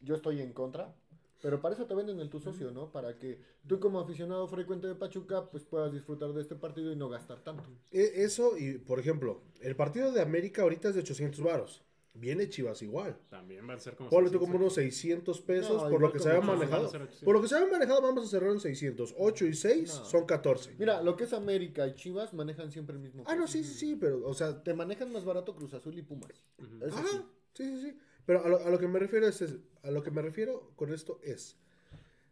[0.00, 0.94] yo estoy en contra,
[1.42, 2.90] pero para eso te venden el tu socio, ¿no?
[2.90, 6.96] Para que tú como aficionado frecuente de Pachuca, pues puedas disfrutar de este partido y
[6.96, 7.68] no gastar tanto.
[7.92, 11.82] E- Eso, y por ejemplo, el partido de América ahorita es de 800 varos.
[12.18, 13.18] Viene Chivas igual.
[13.28, 14.08] También van a ser como.
[14.08, 14.48] Ponle tú 600.
[14.50, 16.88] como unos 600 pesos No, por lo que se había manejado.
[16.88, 17.18] 800.
[17.24, 19.14] Por lo que se había manejado vamos a cerrar en 600.
[19.18, 20.04] 8 y 6 No.
[20.06, 20.74] son 14.
[20.78, 23.62] Mira, lo que es América y Chivas manejan siempre el mismo Ah, no, precio.
[23.62, 26.30] sí, sí, sí, pero, o sea, Te manejan más barato Cruz Azul y Pumas.
[26.56, 26.86] Ujú.
[26.86, 27.18] Eso Ajá, sí.
[27.52, 27.98] sí, sí, sí.
[28.26, 30.72] Pero a lo, a lo que me refiero es, es- a lo que me refiero
[30.76, 31.56] con esto es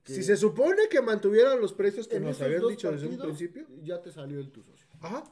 [0.05, 3.67] si se supone que mantuvieran los precios que nos habían dicho desde un principio.
[3.83, 4.87] Ya te salió el tu socio.
[5.01, 5.25] Ajá.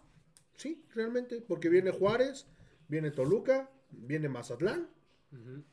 [0.57, 2.47] Sí, realmente, porque viene Juárez,
[2.89, 4.89] viene Toluca, viene Mazatlán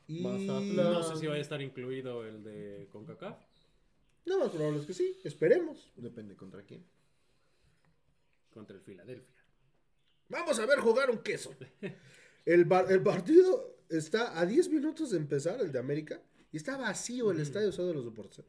[0.06, 0.92] y Mazatlán.
[0.92, 3.38] No sé si vaya a estar incluido el de CONCACAF.
[4.26, 5.90] No, más probable es que sí, esperemos.
[5.96, 6.84] Depende contra quién.
[8.52, 9.36] contra el Filadelfia.
[10.28, 11.54] Vamos a ver jugar un queso.
[12.44, 16.20] El, bar- el partido está a 10 minutos de empezar, el de América,
[16.52, 18.44] y está vacío el estadio Ciudad de los Deportes.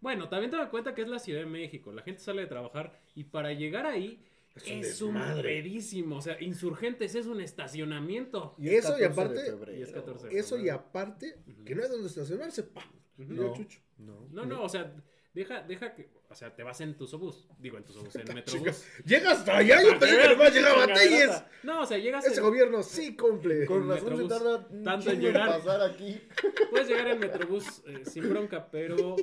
[0.00, 1.92] Bueno, también te das cuenta que es la Ciudad de México.
[1.92, 4.22] La gente sale de trabajar y para llegar ahí
[4.54, 5.42] Es un es un desmadre.
[5.62, 6.16] pedísimo.
[6.16, 8.54] O sea, Insurgentes es un estacionamiento.
[8.58, 9.78] Y es eso, y 14 de aparte, febrero.
[9.78, 12.84] Y es 14 de eso y aparte, que no hay donde estacionarse, pa.
[13.16, 13.54] Diría No.
[13.54, 13.80] Chucho.
[13.98, 14.28] No.
[14.30, 14.94] No, no, o sea,
[15.36, 16.08] deja, deja que.
[16.28, 17.46] O sea, te vas en tu autobús.
[17.58, 18.84] Digo, en tu autobús, en Chica, Metrobús.
[19.04, 21.42] Llega hasta allá, yo pensé que nomás llegaba a Telles.
[21.62, 22.24] No, o sea, llegas.
[22.26, 23.66] Ese en- gobierno sí cumple.
[23.66, 25.48] Con El razón se tarda Tanto en llegar.
[25.48, 26.20] pasar aquí.
[26.70, 29.14] Puedes llegar en Metrobús eh, sin bronca, pero.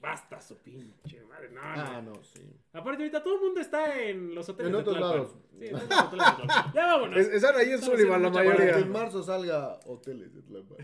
[0.00, 1.48] Basta su pinche madre.
[1.50, 1.68] No, no.
[1.82, 2.40] Ah, no, sí.
[2.72, 5.16] Aparte, ahorita todo el mundo está en los hoteles En de otros Tlalpan.
[5.18, 5.36] lados.
[5.58, 6.72] Sí, en otros hoteles de Tlalpan.
[6.72, 7.18] Ya vámonos.
[7.18, 8.78] Es- están ahí en Sullivan la Para que mayoría.
[8.78, 10.78] en marzo salga hoteles de Tlalpan.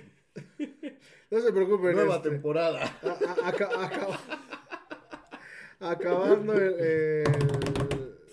[1.31, 1.95] No se preocupen.
[1.97, 2.81] Nueva este, temporada.
[3.03, 3.49] a-
[5.81, 7.25] a- acabando el, el-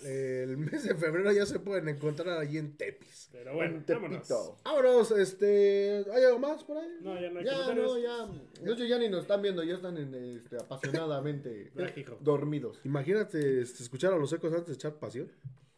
[0.04, 3.28] el mes de febrero ya se pueden encontrar allí en Tepis.
[3.32, 4.28] Pero bueno, En vámonos.
[4.64, 6.88] Vámonos, este, ¿hay algo más por ahí?
[7.00, 8.26] No, ya no hay Ya, no, ya.
[8.60, 11.72] De hecho, ya ni nos están viendo, ya están en, este, apasionadamente
[12.20, 12.78] dormidos.
[12.84, 15.30] Imagínate este, escuchar a los ecos antes de echar pasión.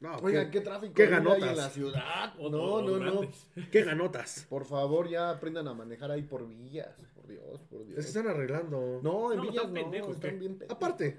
[0.05, 1.49] No, Oigan, qué, qué tráfico qué hay ahí ganotas.
[1.51, 2.35] en la ciudad.
[2.39, 3.13] O- No, no, no.
[3.15, 3.39] durante.
[3.73, 4.47] qué ganotas.
[4.51, 6.95] Por favor, ya aprendan a manejar ahí por villas.
[7.15, 8.05] Por Dios, por Dios.
[8.05, 9.01] están arreglando.
[9.03, 10.77] No, en No, villas están no, pendejos, están bien pendejos.
[10.77, 11.19] Aparte.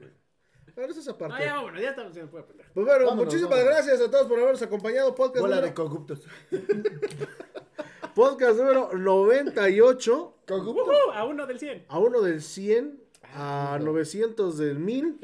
[0.77, 1.35] Ahora eso es aparte.
[1.37, 2.69] Ah, ya vámonos, ya estamos haciendo puede pendejo.
[2.73, 3.73] Pues bueno, Vámonos, muchísimas vámonos.
[3.73, 5.15] gracias a todos por habernos acompañado.
[5.15, 6.23] Podcast, Bola número, de corruptos.
[8.13, 10.35] podcast número 98.
[10.47, 10.87] Corruptos.
[10.87, 11.85] Ujú, a uno del 100.
[11.87, 13.01] A uno del 100,
[13.33, 15.19] a 900 del 1000.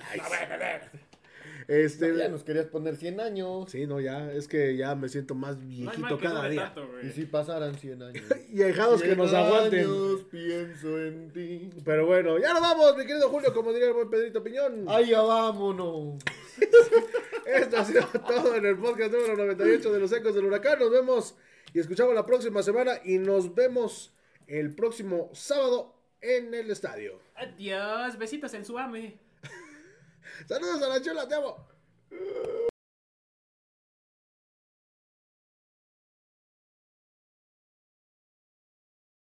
[1.72, 3.72] Este, Ya nos querías poner 100 años.
[3.72, 6.74] Sí, no, ya, es que ya me siento más viejito cada día.
[6.76, 6.90] tanto.
[7.02, 8.24] Y si pasaran 100 años.
[8.52, 9.80] Y ahijados que 100 nos aguanten.
[9.80, 11.70] años, pienso en ti.
[11.86, 14.84] Pero bueno, ya nos vamos, mi querido Julio, como diría el buen Pedrito Piñón.
[14.90, 16.22] Ay, ya vámonos.
[17.46, 20.78] Esto ha sido todo en el podcast número 98 de los Ecos del Huracán.
[20.78, 21.36] Nos vemos
[21.74, 24.14] y escuchamos la próxima semana y nos vemos
[24.48, 27.20] el próximo sábado en el estadio.
[27.36, 29.31] Adiós, besitos en su ame.
[30.48, 31.68] Saludos a la chula, te amo.